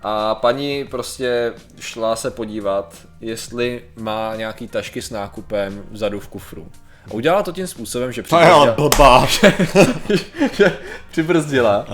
A 0.03 0.35
paní 0.35 0.85
prostě 0.85 1.53
šla 1.81 2.17
se 2.17 2.31
podívat, 2.31 2.95
jestli 3.21 3.83
má 3.97 4.33
nějaký 4.37 4.69
tašky 4.69 5.03
s 5.03 5.11
nákupem 5.11 5.83
vzadu 5.91 6.21
v 6.21 6.29
kufru. 6.29 6.69
A 7.11 7.15
udělala 7.15 7.43
to 7.43 7.53
tím 7.53 7.67
způsobem, 7.67 8.13
že 8.13 8.23
přibrzdila, 8.23 8.73
blbá. 8.73 9.27
že 10.53 10.79
přibrzdila, 11.11 11.87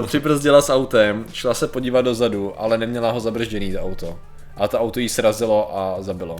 uh, 0.00 0.06
přibrzdila 0.06 0.62
s 0.62 0.70
autem, 0.72 1.24
šla 1.32 1.54
se 1.54 1.68
podívat 1.68 2.02
dozadu, 2.02 2.54
ale 2.56 2.78
neměla 2.78 3.10
ho 3.10 3.20
zabržděný 3.20 3.72
za 3.72 3.82
auto. 3.82 4.18
A 4.56 4.68
to 4.68 4.80
auto 4.80 5.00
jí 5.00 5.08
srazilo 5.08 5.78
a 5.78 6.02
zabilo. 6.02 6.36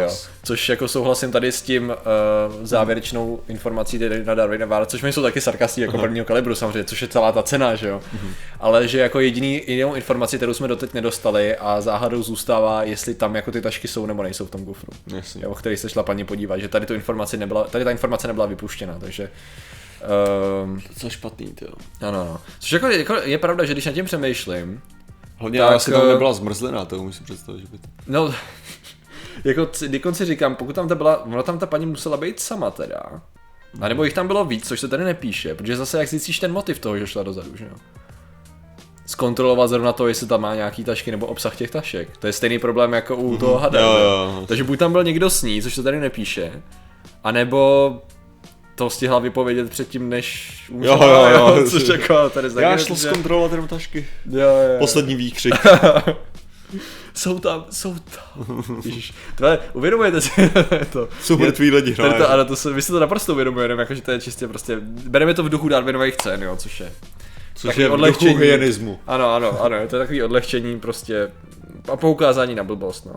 Jo. 0.00 0.16
Což 0.44 0.68
jako 0.68 0.88
souhlasím 0.88 1.32
tady 1.32 1.52
s 1.52 1.62
tím 1.62 1.88
uh, 1.88 1.94
závěrečnou 2.66 3.40
informací 3.48 3.98
tady 3.98 4.24
na 4.24 4.34
Darwina 4.34 4.66
Vára, 4.66 4.86
což 4.86 5.02
mi 5.02 5.12
jsou 5.12 5.22
taky 5.22 5.40
sarkastí 5.40 5.80
jako 5.80 5.98
prvního 5.98 6.26
kalibru 6.26 6.54
samozřejmě, 6.54 6.84
což 6.84 7.02
je 7.02 7.08
celá 7.08 7.32
ta 7.32 7.42
cena, 7.42 7.74
že 7.74 7.88
jo. 7.88 8.00
Ale 8.60 8.88
že 8.88 8.98
jako 8.98 9.20
jediný 9.20 9.62
jinou 9.66 9.94
informaci, 9.94 10.36
kterou 10.36 10.54
jsme 10.54 10.68
doteď 10.68 10.94
nedostali 10.94 11.56
a 11.56 11.80
záhadou 11.80 12.22
zůstává, 12.22 12.82
jestli 12.82 13.14
tam 13.14 13.34
jako 13.34 13.50
ty 13.52 13.60
tašky 13.60 13.88
jsou 13.88 14.06
nebo 14.06 14.22
nejsou 14.22 14.46
v 14.46 14.50
tom 14.50 14.64
kufru. 14.64 14.92
Jasně. 15.16 15.44
Jo, 15.44 15.50
o 15.50 15.54
který 15.54 15.76
se 15.76 15.88
šla 15.88 16.02
paní 16.02 16.24
podívat, 16.24 16.58
že 16.58 16.68
tady 16.68 16.86
tu 16.86 16.94
informaci 16.94 17.36
nebyla, 17.36 17.64
tady 17.64 17.84
ta 17.84 17.90
informace 17.90 18.26
nebyla 18.26 18.46
vypuštěna, 18.46 18.98
takže 18.98 19.30
um, 20.64 20.80
Co 20.98 21.06
je 21.06 21.10
špatný, 21.10 21.46
ty 21.46 21.64
jo. 21.64 21.72
ano, 22.00 22.20
ano. 22.20 22.40
Což 22.60 22.72
jako, 22.72 22.86
jako, 22.86 23.14
je 23.24 23.38
pravda, 23.38 23.64
že 23.64 23.72
když 23.72 23.86
nad 23.86 23.92
tím 23.92 24.04
přemýšlím, 24.04 24.82
Hlavně 25.42 25.58
Tak, 25.58 25.74
asi 25.74 25.90
tam 25.90 26.02
eh, 26.04 26.08
nebyla 26.08 26.32
zmrzlina, 26.32 26.84
to 26.84 26.98
umím 26.98 27.12
si 27.12 27.24
představit, 27.24 27.60
že 27.60 27.66
by 27.66 27.78
to... 27.78 27.88
No, 28.06 28.34
jako 29.44 30.14
si 30.14 30.24
říkám, 30.24 30.54
pokud 30.54 30.72
tam 30.72 30.88
ta 30.88 30.94
byla, 30.94 31.24
ona 31.24 31.42
tam 31.42 31.58
ta 31.58 31.66
paní 31.66 31.86
musela 31.86 32.16
být 32.16 32.40
sama 32.40 32.70
teda. 32.70 33.02
A 33.80 33.88
nebo 33.88 34.04
jich 34.04 34.12
tam 34.12 34.26
bylo 34.26 34.44
víc, 34.44 34.68
což 34.68 34.80
se 34.80 34.88
tady 34.88 35.04
nepíše, 35.04 35.54
protože 35.54 35.76
zase 35.76 35.98
jak 35.98 36.08
zjistíš 36.08 36.40
ten 36.40 36.52
motiv 36.52 36.78
toho, 36.78 36.98
že 36.98 37.06
šla 37.06 37.22
dozadu, 37.22 37.56
že 37.56 37.64
jo? 37.64 37.76
Zkontrolovat 39.06 39.70
zrovna 39.70 39.92
to, 39.92 40.08
jestli 40.08 40.26
tam 40.26 40.40
má 40.40 40.54
nějaký 40.54 40.84
tašky 40.84 41.10
nebo 41.10 41.26
obsah 41.26 41.56
těch 41.56 41.70
tašek. 41.70 42.16
To 42.16 42.26
je 42.26 42.32
stejný 42.32 42.58
problém 42.58 42.92
jako 42.92 43.16
u 43.16 43.36
toho 43.36 43.58
hada. 43.58 43.80
Jo, 43.80 43.98
jo. 43.98 44.44
Takže 44.48 44.64
buď 44.64 44.78
tam 44.78 44.92
byl 44.92 45.04
někdo 45.04 45.30
s 45.30 45.42
ní, 45.42 45.62
což 45.62 45.74
se 45.74 45.82
tady 45.82 46.00
nepíše, 46.00 46.62
anebo 47.24 48.02
to 48.74 48.90
stihla 48.90 49.18
vypovědět 49.18 49.70
předtím, 49.70 50.08
než 50.08 50.52
umřela, 50.70 51.30
Jo, 51.30 51.38
jo, 51.38 51.56
jo. 51.56 51.66
což 51.70 51.88
jako 51.88 52.30
tady 52.30 52.48
Já 52.60 52.70
taky 52.70 52.84
šla 52.84 52.96
že- 52.96 53.08
zkontrolovat 53.08 53.50
jenom 53.52 53.68
tašky. 53.68 54.06
Jo, 54.30 54.40
jo, 54.40 54.46
jo. 54.72 54.78
Poslední 54.78 55.14
výkřik. 55.16 55.54
Jsou 57.14 57.38
tam, 57.38 57.64
jsou 57.70 57.94
tam. 57.94 58.62
Ježiš, 58.84 59.12
tohle, 59.34 59.58
uvědomujete 59.72 60.20
si 60.20 60.30
to? 60.92 61.08
Jsou 61.22 61.38
mrtví 61.38 61.70
lidi, 61.70 61.94
Tady 61.94 62.08
to, 62.08 62.14
hraje. 62.16 62.26
ano, 62.32 62.44
to 62.44 62.56
se, 62.56 62.70
my 62.70 62.82
si 62.82 62.92
to 62.92 63.00
naprosto 63.00 63.32
uvědomujeme, 63.32 63.82
jakože 63.82 64.02
to 64.02 64.10
je 64.12 64.20
čistě 64.20 64.48
prostě, 64.48 64.76
bereme 64.82 65.34
to 65.34 65.42
v 65.42 65.48
duchu 65.48 65.68
Darwinových 65.68 66.16
cen, 66.16 66.42
jo, 66.42 66.56
což 66.56 66.80
je. 66.80 66.92
Což 67.54 67.62
takový 67.62 67.82
je 67.82 67.88
v 67.88 67.90
duchu 67.90 67.94
odlehčení. 67.94 68.34
hyenismu. 68.34 69.00
Ano, 69.06 69.34
ano, 69.34 69.62
ano, 69.62 69.76
to 69.88 69.96
je 69.96 70.00
takový 70.02 70.22
odlehčení 70.22 70.80
prostě 70.80 71.30
a 71.92 71.96
poukázání 71.96 72.54
na 72.54 72.64
blbost, 72.64 73.06
no. 73.06 73.14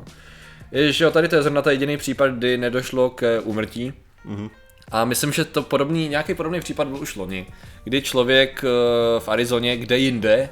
Ježiš, 0.72 1.00
jo, 1.00 1.12
tady 1.12 1.28
to 1.28 1.36
je 1.36 1.42
zrovna 1.42 1.62
ta 1.62 1.72
jediný 1.72 1.98
případ, 1.98 2.28
kdy 2.32 2.58
nedošlo 2.58 3.10
k 3.10 3.42
úmrtí. 3.44 3.94
Mhm. 4.26 4.50
A 4.96 5.06
myslím, 5.06 5.34
že 5.34 5.46
to 5.46 5.64
podobný, 5.64 6.08
nějaký 6.08 6.34
podobný 6.34 6.60
případ 6.60 6.88
byl 6.88 6.98
už 6.98 7.16
loni, 7.16 7.46
kdy 7.84 8.02
člověk 8.02 8.64
eh, 8.64 9.20
v 9.20 9.30
Arizoně, 9.30 9.78
kde 9.78 9.98
jinde, 9.98 10.50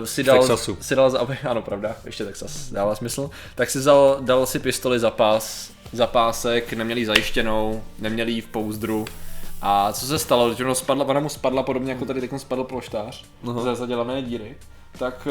eh, 0.00 0.06
si 0.06 0.22
dal, 0.22 0.38
Texasu. 0.38 0.78
si 0.80 0.94
dal 0.94 1.10
za, 1.10 1.26
ano 1.44 1.62
pravda, 1.62 1.96
ještě 2.04 2.24
Texas 2.24 2.70
dává 2.70 2.94
smysl, 2.94 3.30
tak 3.54 3.70
si 3.70 3.84
dal, 3.84 4.18
dal 4.20 4.46
si 4.46 4.58
pistoli 4.58 4.98
za 4.98 5.10
pás, 5.10 5.72
za 5.92 6.06
pásek, 6.06 6.72
neměl 6.72 6.98
ji 6.98 7.06
zajištěnou, 7.06 7.82
neměl 7.98 8.28
ji 8.28 8.40
v 8.40 8.46
pouzdru. 8.46 9.04
A 9.62 9.92
co 9.92 10.06
se 10.06 10.18
stalo, 10.18 10.54
že 10.54 10.64
ono 10.64 10.74
spadla, 10.74 11.04
ona 11.04 11.20
mu 11.20 11.28
spadla 11.28 11.62
podobně 11.62 11.92
jako 11.92 12.04
tady 12.04 12.20
teď 12.20 12.30
spadl 12.36 12.64
ploštář 12.64 13.24
ze 13.62 13.74
zadělané 13.74 14.22
díry, 14.22 14.56
tak 14.98 15.28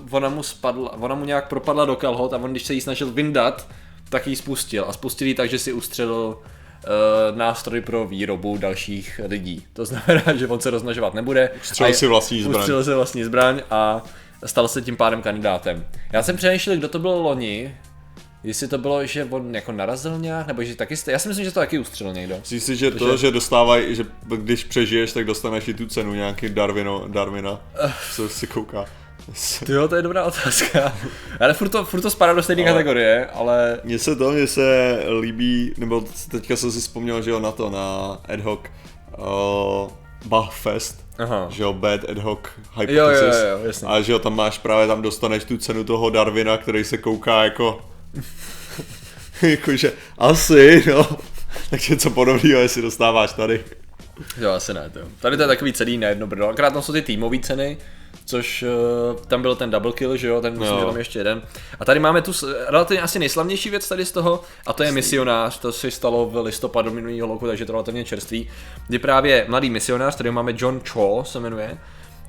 uh, 0.00 0.16
ona 0.16 0.28
mu 0.28 0.42
spadla, 0.42 0.92
ona 0.92 1.14
mu 1.14 1.24
nějak 1.24 1.48
propadla 1.48 1.84
do 1.84 1.96
kalhot 1.96 2.32
a 2.32 2.36
on 2.36 2.50
když 2.50 2.62
se 2.62 2.74
jí 2.74 2.80
snažil 2.80 3.10
vyndat, 3.10 3.68
tak 4.08 4.26
ji 4.26 4.36
spustil 4.36 4.84
a 4.88 4.92
spustil 4.92 5.26
ji 5.26 5.34
tak, 5.34 5.50
že 5.50 5.58
si 5.58 5.72
ustřelil 5.72 6.38
nástroj 7.34 7.80
pro 7.80 8.06
výrobu 8.06 8.56
dalších 8.58 9.20
lidí. 9.28 9.66
To 9.72 9.84
znamená, 9.84 10.22
že 10.36 10.46
on 10.46 10.60
se 10.60 10.70
rozmnožovat 10.70 11.14
nebude. 11.14 11.50
Ustřelil 11.60 11.94
si 11.94 12.06
vlastní 12.06 12.42
zbraň. 12.42 12.58
Ustřelil 12.60 12.84
si 12.84 12.94
vlastní 12.94 13.24
zbraň 13.24 13.60
a 13.70 14.02
stal 14.46 14.68
se 14.68 14.82
tím 14.82 14.96
pádem 14.96 15.22
kandidátem. 15.22 15.86
Já 16.12 16.22
jsem 16.22 16.36
přemýšlel, 16.36 16.76
kdo 16.76 16.88
to 16.88 16.98
byl 16.98 17.10
loni, 17.10 17.74
jestli 18.44 18.68
to 18.68 18.78
bylo, 18.78 19.06
že 19.06 19.24
on 19.24 19.54
jako 19.54 19.72
narazil 19.72 20.18
nějak, 20.18 20.46
nebo 20.46 20.64
že 20.64 20.74
taky, 20.76 20.96
jste- 20.96 21.12
já 21.12 21.18
si 21.18 21.28
myslím, 21.28 21.44
že 21.44 21.50
to 21.50 21.60
taky 21.60 21.78
ustřelil 21.78 22.12
někdo. 22.12 22.36
Myslíš 22.38 22.62
si, 22.62 22.76
že 22.76 22.90
to, 22.90 23.08
Takže- 23.08 23.18
že 23.26 23.30
dostávají, 23.30 23.94
že 23.94 24.04
když 24.36 24.64
přežiješ, 24.64 25.12
tak 25.12 25.24
dostaneš 25.24 25.68
i 25.68 25.74
tu 25.74 25.86
cenu 25.86 26.14
nějaký 26.14 26.48
Darwino, 26.48 27.04
Darwina, 27.08 27.60
co 28.14 28.28
si 28.28 28.46
kouká. 28.46 28.84
Ty 29.66 29.72
jo, 29.72 29.88
to 29.88 29.96
je 29.96 30.02
dobrá 30.02 30.24
otázka. 30.24 30.92
Ale 31.40 31.54
furt 31.54 31.68
to, 31.68 31.84
furt 31.84 32.00
to 32.00 32.10
spadá 32.10 32.32
do 32.32 32.42
stejné 32.42 32.64
kategorie, 32.64 33.26
ale 33.26 33.80
Mně 33.84 33.98
se 33.98 34.16
to, 34.16 34.30
mně 34.30 34.46
se 34.46 34.98
líbí, 35.20 35.74
nebo 35.78 36.04
teďka 36.30 36.56
jsem 36.56 36.72
si 36.72 36.80
vzpomněl, 36.80 37.22
že 37.22 37.30
jo, 37.30 37.40
na 37.40 37.52
to, 37.52 37.70
na 37.70 38.18
ad 38.34 38.40
hoc 38.40 38.60
uh, 39.18 39.90
Bachfest, 40.26 41.04
Aha. 41.18 41.46
že 41.50 41.62
jo, 41.62 41.72
Bad 41.72 42.00
ad 42.10 42.18
hoc 42.18 42.38
Jo, 42.76 42.86
jo, 42.88 43.08
Hypothesis. 43.08 43.42
jo, 43.42 43.48
jo, 43.48 43.60
jasně. 43.66 43.88
A 43.88 44.00
že 44.00 44.12
jo, 44.12 44.18
tam 44.18 44.36
máš 44.36 44.58
právě, 44.58 44.86
tam 44.86 45.02
dostaneš 45.02 45.44
tu 45.44 45.56
cenu 45.56 45.84
toho 45.84 46.10
Darwina, 46.10 46.56
který 46.56 46.84
se 46.84 46.98
kouká 46.98 47.44
jako... 47.44 47.80
Jakože 49.42 49.92
asi, 50.18 50.84
no. 50.86 51.06
Takže 51.70 51.96
co 51.96 52.10
podobného, 52.10 52.60
jestli 52.60 52.82
dostáváš 52.82 53.32
tady. 53.32 53.64
Jo, 54.40 54.50
asi 54.50 54.74
ne, 54.74 54.90
to. 54.90 55.00
Tady 55.20 55.36
to 55.36 55.42
je 55.42 55.48
takový 55.48 55.72
celý 55.72 55.98
na 55.98 56.08
jedno 56.08 56.26
brdo. 56.26 56.48
Akorát 56.48 56.72
tam 56.72 56.82
jsou 56.82 56.92
ty 56.92 57.02
týmové 57.02 57.38
ceny, 57.38 57.76
což 58.26 58.62
uh, 59.14 59.20
tam 59.26 59.42
byl 59.42 59.56
ten 59.56 59.70
double 59.70 59.92
kill, 59.92 60.16
že 60.16 60.28
jo, 60.28 60.40
ten 60.40 60.52
myslím, 60.52 60.68
Jo. 60.68 60.80
že 60.80 60.86
tam 60.86 60.96
ještě 60.96 61.18
jeden. 61.18 61.42
A 61.80 61.84
tady 61.84 62.00
máme 62.00 62.22
tu 62.22 62.32
relativně 62.68 63.02
asi 63.02 63.18
nejslavnější 63.18 63.70
věc 63.70 63.88
tady 63.88 64.04
z 64.06 64.12
toho, 64.12 64.42
a 64.66 64.72
to 64.72 64.82
je 64.82 64.92
misionář, 64.92 65.58
to 65.58 65.72
se 65.72 65.90
stalo 65.90 66.26
v 66.26 66.36
listopadu 66.42 66.90
minulého 66.90 67.28
roku, 67.28 67.46
takže 67.46 67.64
to 67.64 67.72
relativně 67.72 68.04
čerstvý, 68.04 68.48
kdy 68.88 68.98
právě 68.98 69.44
mladý 69.48 69.70
misionář, 69.70 70.14
který 70.14 70.30
máme 70.30 70.54
John 70.56 70.80
Cho, 70.88 71.24
se 71.26 71.40
jmenuje, 71.40 71.78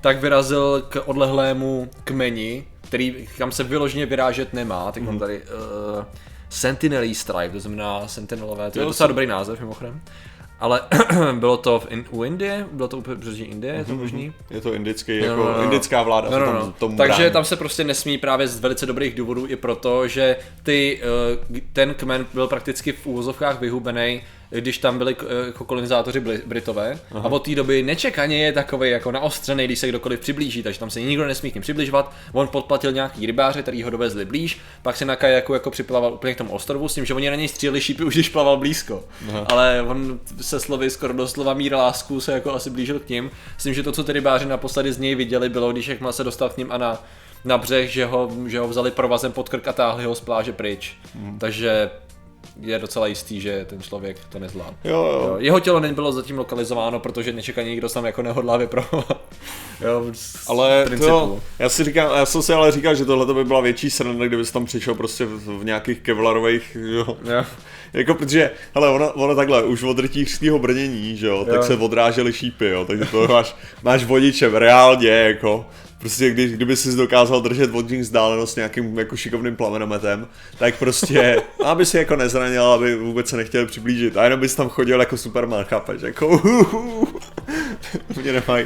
tak 0.01 0.19
vyrazil 0.19 0.83
k 0.89 1.03
odlehlému 1.05 1.89
kmeni, 2.03 2.67
který 2.81 3.27
kam 3.37 3.51
se 3.51 3.63
vyloženě 3.63 4.05
vyrážet 4.05 4.53
nemá, 4.53 4.91
tak 4.91 5.03
mám 5.03 5.19
tady 5.19 5.41
uh, 5.41 6.03
Sentinelí 6.49 7.15
Stripe, 7.15 7.49
to 7.49 7.59
znamená 7.59 8.07
sentinelové, 8.07 8.71
to 8.71 8.79
je 8.79 8.83
Jo, 8.83 8.89
docela 8.89 9.07
jsem- 9.07 9.15
dobrý 9.15 9.27
název 9.27 9.59
mimochodem. 9.59 10.01
Ale 10.61 10.81
bylo 11.39 11.57
to 11.57 11.79
v 11.79 11.87
in, 11.91 12.05
u 12.11 12.23
Indie, 12.23 12.65
bylo 12.71 12.87
to 12.87 12.97
úplně 12.97 13.15
pobřeží 13.15 13.43
Indie, 13.43 13.73
je 13.73 13.85
to 13.85 13.95
možný? 13.95 14.33
Je 14.49 14.61
to 14.61 14.73
indický, 14.73 15.19
No, 15.19 15.25
jako 15.25 15.43
no, 15.45 15.57
no. 15.57 15.63
indická 15.63 16.03
vláda 16.03 16.29
No, 16.29 16.39
no, 16.39 16.45
tam 16.45 16.55
no. 16.55 16.73
tomu 16.79 16.97
Takže 16.97 17.17
brání. 17.17 17.33
tam 17.33 17.45
se 17.45 17.55
prostě 17.55 17.83
nesmí 17.83 18.17
právě 18.17 18.47
z 18.47 18.59
velice 18.59 18.85
dobrých 18.85 19.15
důvodů 19.15 19.45
i 19.47 19.55
proto, 19.55 20.07
že 20.07 20.35
ty, 20.63 21.01
eh, 21.57 21.61
ten 21.73 21.93
kmen 21.93 22.25
byl 22.33 22.47
prakticky 22.47 22.91
v 22.91 23.05
úvozovkách 23.07 23.59
vyhubený, 23.59 24.21
když 24.59 24.77
tam 24.77 24.97
byli 24.97 25.15
eh, 25.19 25.45
jako 25.45 25.65
kolonizátoři 25.65 26.19
Britové 26.45 26.99
a 27.13 27.27
od 27.27 27.45
té 27.45 27.55
doby 27.55 27.83
nečekaně 27.83 28.45
je 28.45 28.53
takový 28.53 28.89
jako 28.89 29.11
naostřený, 29.11 29.65
když 29.65 29.79
se 29.79 29.87
kdokoliv 29.87 30.19
přiblíží, 30.19 30.63
takže 30.63 30.79
tam 30.79 30.89
se 30.89 31.01
nikdo 31.01 31.27
nesmí 31.27 31.51
k 31.51 31.55
ním 31.55 31.61
přibližovat. 31.61 32.13
On 32.33 32.47
podplatil 32.47 32.91
nějaký 32.91 33.25
rybáře, 33.25 33.61
který 33.61 33.83
ho 33.83 33.89
dovezli 33.89 34.25
blíž, 34.25 34.59
pak 34.81 34.97
se 34.97 35.05
na 35.05 35.15
kajaku 35.15 35.53
jako 35.53 35.71
připlaval 35.71 36.13
úplně 36.13 36.33
k 36.33 36.37
tomu 36.37 36.51
ostrovu 36.51 36.87
s 36.87 36.95
tím, 36.95 37.05
že 37.05 37.13
oni 37.13 37.29
na 37.29 37.35
něj 37.35 37.47
stříleli 37.47 37.81
šípy 37.81 38.03
už 38.11 38.13
když 38.13 38.29
plaval 38.29 38.57
blízko. 38.57 39.03
Ale 39.45 39.81
on 39.81 40.19
se 40.41 40.59
slovy 40.59 40.89
skoro 40.89 41.13
doslova 41.13 41.53
mír 41.53 41.73
lásku 41.73 42.21
se 42.21 42.31
jako 42.31 42.53
asi 42.53 42.69
blížil 42.69 42.99
k 42.99 43.09
ním. 43.09 43.31
S 43.57 43.63
tím, 43.63 43.73
že 43.73 43.83
to, 43.83 43.91
co 43.91 44.03
ty 44.03 44.13
rybáři 44.13 44.45
naposledy 44.45 44.93
z 44.93 44.97
něj 44.97 45.15
viděli, 45.15 45.49
bylo, 45.49 45.71
když 45.71 45.87
jakmile 45.87 46.13
se 46.13 46.23
dostal 46.23 46.49
k 46.49 46.57
ním 46.57 46.71
a 46.71 46.77
na, 46.77 47.03
na 47.45 47.57
břeh, 47.57 47.89
že 47.89 48.05
ho, 48.05 48.31
že 48.47 48.59
ho 48.59 48.67
vzali 48.67 48.91
provazem 48.91 49.31
pod 49.31 49.49
krk 49.49 49.67
a 49.67 49.73
táhli 49.73 50.03
ho 50.03 50.15
z 50.15 50.21
pláže 50.21 50.53
pryč. 50.53 50.97
Takže 51.39 51.89
je 52.59 52.79
docela 52.79 53.07
jistý, 53.07 53.41
že 53.41 53.65
ten 53.69 53.81
člověk 53.81 54.17
to 54.29 54.39
nezvládl. 54.39 54.75
Jo, 54.83 54.95
jo. 54.95 55.27
Jo, 55.27 55.35
jeho 55.39 55.59
tělo 55.59 55.79
nebylo 55.79 56.11
zatím 56.11 56.37
lokalizováno, 56.37 56.99
protože 56.99 57.33
nečekaně 57.33 57.69
nikdo 57.69 57.89
tam 57.89 58.05
jako 58.05 58.21
nehodlá 58.21 58.57
vypravovat. 58.57 59.21
Jo, 59.81 60.05
Ale 60.47 60.85
to, 60.99 61.39
já 61.59 61.69
si 61.69 61.83
říkám, 61.83 62.11
já 62.15 62.25
jsem 62.25 62.41
si 62.41 62.53
ale 62.53 62.71
říkal, 62.71 62.95
že 62.95 63.05
tohle 63.05 63.33
by 63.33 63.43
byla 63.45 63.61
větší 63.61 63.89
sranda, 63.89 64.25
kdyby 64.27 64.43
tam 64.45 64.65
přišel 64.65 64.95
prostě 64.95 65.25
v, 65.25 65.59
v 65.59 65.65
nějakých 65.65 65.99
kevlarových, 65.99 66.77
jo. 66.79 67.17
Jo. 67.23 67.45
Jako 67.93 68.15
protože, 68.15 68.51
hele, 68.75 68.89
ono, 68.89 69.11
ono 69.11 69.35
takhle, 69.35 69.63
už 69.63 69.83
od 69.83 69.99
rytířského 69.99 70.59
brnění, 70.59 71.17
že 71.17 71.27
jo, 71.27 71.45
tak 71.45 71.55
Jo. 71.55 71.63
se 71.63 71.75
odrážely 71.75 72.33
šípy, 72.33 72.65
jo, 72.65 72.85
takže 72.85 73.05
to 73.05 73.27
máš, 73.27 73.55
máš 73.83 74.03
vodičem 74.03 74.55
reálně, 74.55 75.09
jako, 75.09 75.65
prostě 75.99 76.29
když, 76.29 76.51
kdyby 76.51 76.75
si 76.75 76.95
dokázal 76.95 77.41
držet 77.41 77.71
vodní 77.71 77.97
vzdálenost 77.97 78.55
nějakým 78.55 78.99
jako 78.99 79.17
šikovným 79.17 79.55
plamenometem, 79.55 80.27
tak 80.57 80.75
prostě, 80.75 81.41
aby 81.63 81.85
si 81.85 81.97
jako 81.97 82.15
nezranil, 82.15 82.65
aby 82.65 82.95
vůbec 82.95 83.29
se 83.29 83.37
nechtěl 83.37 83.65
přiblížit, 83.65 84.17
a 84.17 84.23
jenom 84.23 84.39
bys 84.39 84.55
tam 84.55 84.69
chodil 84.69 84.99
jako 84.99 85.17
Superman, 85.17 85.63
chápeš, 85.65 86.01
jako, 86.01 86.41
Mě 88.21 88.31
nemají. 88.33 88.65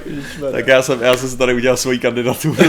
Tak 0.52 0.68
já 0.68 0.82
jsem, 0.82 1.02
já 1.02 1.18
jsem 1.18 1.30
si 1.30 1.38
tady 1.38 1.54
udělal 1.54 1.78
svoji 1.78 2.00
kandidaturu. 2.00 2.56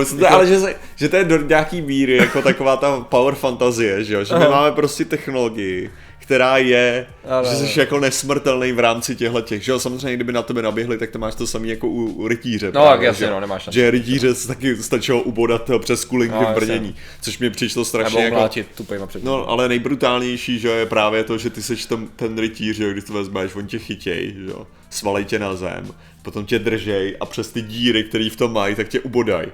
Nebo 0.00 0.20
to, 0.20 0.30
ale 0.30 0.46
že, 0.46 0.60
se, 0.60 0.74
že 0.96 1.08
to 1.08 1.16
je 1.16 1.24
do 1.24 1.36
nějaký 1.36 1.82
míry 1.82 2.16
jako 2.16 2.42
taková 2.42 2.76
ta 2.76 3.00
power 3.00 3.34
fantazie, 3.34 4.04
že 4.04 4.14
jo? 4.14 4.24
Že 4.24 4.34
my 4.34 4.48
máme 4.48 4.72
prostě 4.72 5.04
technologii, 5.04 5.90
která 6.18 6.58
je, 6.58 7.06
Ano, 7.28 7.48
že 7.50 7.56
jsi 7.56 7.80
jako 7.80 8.00
nesmrtelný 8.00 8.72
v 8.72 8.78
rámci 8.78 9.16
těchto 9.16 9.40
těch, 9.40 9.64
že 9.64 9.72
jo? 9.72 9.78
Samozřejmě, 9.78 10.14
kdyby 10.14 10.32
na 10.32 10.42
tebe 10.42 10.62
naběhli, 10.62 10.98
tak 10.98 11.10
to 11.10 11.18
máš 11.18 11.34
to 11.34 11.46
samé 11.46 11.66
jako 11.66 11.88
u, 11.88 12.04
u 12.04 12.28
rytíře. 12.28 12.72
No, 12.74 12.84
tak 12.84 13.02
jasně, 13.02 13.26
že, 13.26 13.32
no, 13.32 13.40
nemáš 13.40 13.62
šanci. 13.62 13.78
Že 13.78 13.90
rytíře 13.90 14.34
se 14.34 14.48
taky 14.48 14.76
stačilo 14.76 15.22
ubodat 15.22 15.70
eh, 15.70 15.78
přes 15.78 16.04
kulinky 16.04 16.36
No, 16.40 16.52
v 16.52 16.54
brnění, 16.54 16.94
což 17.20 17.38
mi 17.38 17.50
přišlo 17.50 17.80
Nebo 17.80 17.84
strašně 17.84 18.24
jako... 18.24 18.48
tupejma 18.74 19.06
před 19.06 19.24
No, 19.24 19.48
ale 19.48 19.68
nejbrutálnější, 19.68 20.58
že 20.58 20.68
jo, 20.68 20.74
je 20.74 20.86
právě 20.86 21.24
to, 21.24 21.38
že 21.38 21.50
ty 21.50 21.62
seš 21.62 21.86
tam 21.86 22.08
ten 22.16 22.38
rytíř, 22.38 22.76
že 22.76 22.84
jo, 22.84 22.90
když 22.92 23.04
to 23.04 23.12
vezmeš, 23.12 23.54
on 23.54 23.66
tě 23.66 23.78
chytěj, 23.78 24.34
že 24.38 24.50
jo, 24.50 24.66
svalej 24.90 25.24
tě 25.24 25.38
na 25.38 25.54
zem, 25.56 25.90
potom 26.22 26.46
tě 26.46 26.58
držej 26.58 27.16
a 27.20 27.26
přes 27.26 27.52
ty 27.52 27.62
díry, 27.62 28.04
které 28.04 28.28
v 28.32 28.36
tom 28.36 28.52
mají, 28.52 28.74
tak 28.74 28.88
tě 28.88 29.00
ubodaj. 29.00 29.46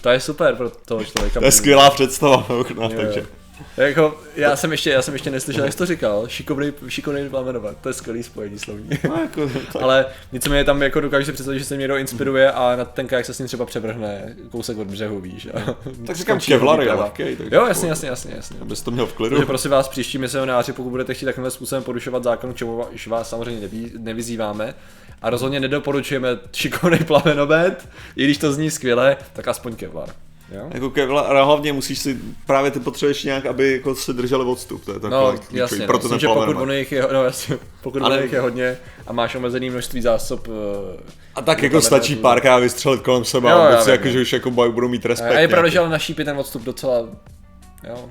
To 0.00 0.08
je 0.10 0.20
super 0.20 0.56
pro 0.56 0.70
toho 0.70 1.04
člověka. 1.04 1.40
To 1.40 1.46
je 1.46 1.52
skvělá 1.52 1.90
představa, 1.90 2.46
no, 2.74 2.88
takže. 2.88 3.20
jo. 3.20 3.26
Jako, 3.76 4.20
já 4.36 4.56
jsem 4.56 4.72
ještě, 4.72 4.90
já 4.90 5.02
jsem 5.02 5.14
ještě 5.14 5.30
neslyšel, 5.30 5.64
jak 5.64 5.72
jsi 5.72 5.78
to 5.78 5.86
říkal, 5.86 6.28
šikovnej, 6.28 6.72
šikovnej 6.88 7.28
plamenovat, 7.28 7.76
to 7.80 7.88
je 7.88 7.92
skvělý 7.92 8.22
spojení 8.22 8.58
slovní. 8.58 8.88
No, 9.08 9.16
jako, 9.22 9.48
tak. 9.72 9.82
Ale 9.82 10.06
nicméně 10.32 10.64
tam 10.64 10.82
jako 10.82 11.00
dokážu 11.00 11.26
si 11.26 11.32
představit, 11.32 11.58
že 11.58 11.64
se 11.64 11.74
mě 11.74 11.82
někdo 11.82 11.96
inspiruje 11.96 12.52
a 12.52 12.76
na 12.76 12.84
ten 12.84 13.06
kajak 13.06 13.26
se 13.26 13.34
s 13.34 13.38
ním 13.38 13.48
třeba 13.48 13.66
převrhne 13.66 14.36
kousek 14.50 14.78
od 14.78 14.86
břehu, 14.86 15.20
víš. 15.20 15.48
A 15.54 15.76
tak 16.06 16.16
říkám, 16.16 16.16
skončí 16.40 16.52
Kevlar 16.52 16.78
je 16.78 16.84
výprava. 16.84 17.02
lehkej, 17.04 17.36
Jo, 17.50 17.66
jasně, 17.66 17.68
jako- 17.68 17.86
jasně, 17.86 18.08
jasně, 18.08 18.32
jasně. 18.36 18.56
Abys 18.60 18.82
to 18.82 18.90
měl 18.90 19.06
v 19.06 19.12
klidu. 19.12 19.36
Takže 19.36 19.46
prosím 19.46 19.70
vás, 19.70 19.88
příští 19.88 20.18
misionáři, 20.18 20.72
pokud 20.72 20.90
budete 20.90 21.14
chtít 21.14 21.26
takovým 21.26 21.50
způsobem 21.50 21.84
porušovat 21.84 22.24
zákon, 22.24 22.52
k 22.52 22.56
čemu 22.56 22.84
už 22.94 23.06
vás 23.06 23.28
samozřejmě 23.30 23.60
neví, 23.60 23.92
nevyzýváme, 23.98 24.74
a 25.22 25.30
rozhodně 25.30 25.60
nedoporučujeme 25.60 26.28
šikovný 26.52 26.98
plamenobet, 27.06 27.88
i 28.16 28.24
když 28.24 28.38
to 28.38 28.52
zní 28.52 28.70
skvěle, 28.70 29.16
tak 29.32 29.48
aspoň 29.48 29.76
Kevlar. 29.76 30.08
Jo? 30.54 30.68
Jako 30.74 30.90
Kevlar, 30.90 31.24
ale 31.28 31.44
hlavně 31.44 31.72
musíš 31.72 31.98
si, 31.98 32.18
právě 32.46 32.70
ty 32.70 32.80
potřebuješ 32.80 33.24
nějak, 33.24 33.46
aby 33.46 33.72
jako 33.72 33.94
si 33.94 34.12
drželi 34.12 34.44
odstup, 34.44 34.84
to 34.84 34.90
je 34.92 34.94
No, 34.94 35.00
takové 35.10 35.36
klíčový, 35.36 35.58
jasně, 35.58 35.78
no, 35.78 35.86
proto 35.86 36.02
myslím, 36.02 36.20
že 36.20 36.26
pokud 36.28 36.56
ono 36.56 36.72
jich 36.72 36.92
je, 36.92 37.06
no, 37.12 37.24
jasně, 37.24 37.58
pokud 37.82 38.02
Ale- 38.02 38.22
jich 38.22 38.32
je 38.32 38.40
hodně 38.40 38.78
a 39.06 39.12
máš 39.12 39.34
omezený 39.34 39.70
množství 39.70 40.02
zásob. 40.02 40.48
eh, 40.48 41.00
A 41.34 41.42
tak 41.42 41.62
jako 41.62 41.80
stačí 41.80 42.16
párkrát 42.16 42.58
vystřelit 42.58 43.00
kolem 43.02 43.24
sebe 43.24 43.50
Jo, 43.50 43.56
a 43.56 43.70
vůbec 43.70 43.86
jako, 43.86 44.08
že 44.08 44.20
už 44.20 44.32
jako 44.32 44.50
boj- 44.50 44.72
budou 44.72 44.88
mít 44.88 45.06
respekt. 45.06 45.36
A 45.36 45.38
je 45.40 45.48
pravda, 45.48 45.62
nějaký. 45.66 45.72
že 45.72 45.78
ale 45.78 45.88
na 45.88 45.98
šípy 45.98 46.24
ten 46.24 46.38
odstup 46.38 46.62
docela, 46.62 46.98
jo, 47.88 48.08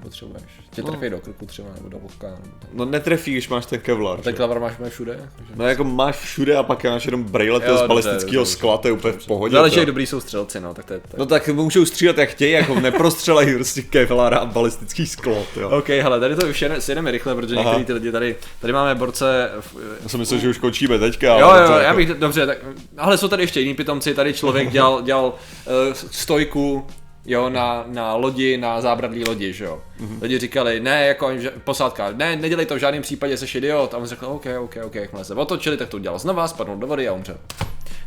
nepotřebuješ. 0.00 0.42
Tě 0.70 0.82
No. 0.82 0.88
trefí 0.90 1.10
do 1.10 1.18
krku 1.20 1.46
třeba, 1.46 1.68
nebo 1.76 1.88
do 1.88 1.98
boka. 1.98 2.26
Nebo. 2.30 2.44
No 2.72 2.84
netrefíš, 2.84 3.48
máš 3.48 3.66
ten 3.66 3.80
Kevlar. 3.80 4.18
A 4.18 4.22
ten 4.22 4.32
že? 4.32 4.36
klavar 4.36 4.60
máš 4.60 4.72
všude. 4.88 5.12
takže- 5.36 5.52
No 5.56 5.66
jako 5.66 5.84
máš 5.84 6.16
všude 6.16 6.56
a 6.56 6.62
pak 6.62 6.84
máš 6.84 7.04
jenom 7.06 7.22
brejle 7.24 7.60
Jo, 7.66 7.76
z 7.76 7.86
balistického 7.86 8.46
skla, 8.46 8.78
to 8.78 8.88
je 8.88 8.92
úplně 8.92 9.12
v 9.12 9.26
pohodě. 9.26 9.52
Záleží, 9.52 9.74
to. 9.74 9.80
jak 9.80 9.86
dobrý 9.86 10.06
jsou 10.06 10.20
střelci, 10.20 10.60
no, 10.60 10.74
tak 10.74 10.84
to 10.84 10.92
je, 10.92 10.98
to 11.00 11.06
je. 11.06 11.18
No 11.18 11.26
tak 11.26 11.48
můžou 11.48 11.84
střílet 11.84 12.18
jak 12.18 12.28
chtějí, 12.28 12.52
jako 12.52 12.80
neprostřelej 12.80 13.54
prostě 13.54 13.82
Kevlara 13.82 14.38
a 14.38 14.46
balistický 14.46 15.06
sklo, 15.06 15.46
jo. 15.60 15.68
OK, 15.78 15.88
hele, 15.88 16.20
tady 16.20 16.36
to 16.36 16.46
už 16.46 16.62
jen, 16.62 16.80
sjedeme 16.80 17.10
rychle, 17.10 17.34
protože 17.34 17.56
Aha. 17.56 17.64
některý 17.64 17.84
ty 17.84 17.92
lidi 17.92 18.12
tady, 18.12 18.36
tady 18.60 18.72
máme 18.72 18.94
borce, 18.94 19.50
v, 19.60 19.76
Já 20.02 20.08
jsem 20.08 20.20
myslel, 20.20 20.40
že 20.40 20.48
už 20.48 20.58
končíme 20.58 20.98
teďka. 20.98 21.38
Jo, 21.38 21.46
ale 21.46 21.62
jo, 21.64 21.70
já 21.72 21.82
jako- 21.82 21.96
bych, 21.96 22.08
dobře, 22.08 22.46
tak, 22.46 22.58
ale 22.98 23.18
jsou 23.18 23.28
tady 23.28 23.42
ještě 23.42 23.60
jiní 23.60 23.74
pitomci, 23.74 24.14
tady 24.14 24.32
člověk 24.32 24.70
dělal, 24.70 25.02
dělal 25.02 25.26
uh, 25.26 25.92
stojku, 26.10 26.86
jo, 27.26 27.50
na, 27.50 27.84
na 27.86 28.14
lodi, 28.14 28.56
na 28.56 28.80
zábradlí 28.80 29.24
lodi, 29.28 29.52
že 29.52 29.64
jo. 29.64 29.80
Mhm. 29.98 30.08
Mm-hmm. 30.16 30.22
Lidi 30.22 30.38
říkali, 30.38 30.80
ne, 30.80 31.06
jako 31.06 31.30
posádka, 31.64 32.10
ne, 32.12 32.36
nedělej 32.36 32.66
to 32.66 32.74
v 32.74 32.78
žádném 32.78 33.02
případě, 33.02 33.36
jsi 33.36 33.58
idiot. 33.58 33.94
A 33.94 33.96
on 33.98 34.06
řekl, 34.06 34.26
OK, 34.26 34.46
OK, 34.60 34.74
OK, 34.84 34.94
jakmile 34.94 35.24
se 35.24 35.34
otočili, 35.34 35.76
tak 35.76 35.88
to 35.88 35.96
udělal 35.96 36.18
znova, 36.18 36.48
spadnul 36.48 36.76
do 36.76 36.86
vody 36.86 37.08
a 37.08 37.12
umřel. 37.12 37.36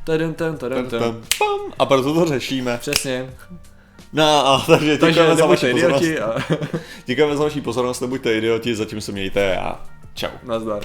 Tadum, 0.03 0.33
tam, 0.33 0.57
tadum, 0.57 0.89
Tam, 0.89 0.99
tam. 0.99 1.11
pam, 1.39 1.59
a 1.79 1.85
proto 1.85 2.13
to 2.13 2.25
řešíme. 2.25 2.77
Přesně. 2.77 3.29
No, 4.13 4.47
a 4.47 4.63
takže 4.67 4.97
Takže 4.97 5.19
děkujeme 5.19 5.35
za 5.35 5.45
vaši 5.45 5.71
pozornost. 5.71 6.03
a 6.21 6.35
Děkujeme 7.05 7.37
za 7.37 7.43
vaši 7.43 7.61
pozornost, 7.61 8.01
nebuďte 8.01 8.33
idioti, 8.37 8.75
zatím 8.75 9.01
se 9.01 9.11
mějte 9.11 9.57
a 9.57 9.79
čau. 10.13 10.27
nazdar. 10.43 10.83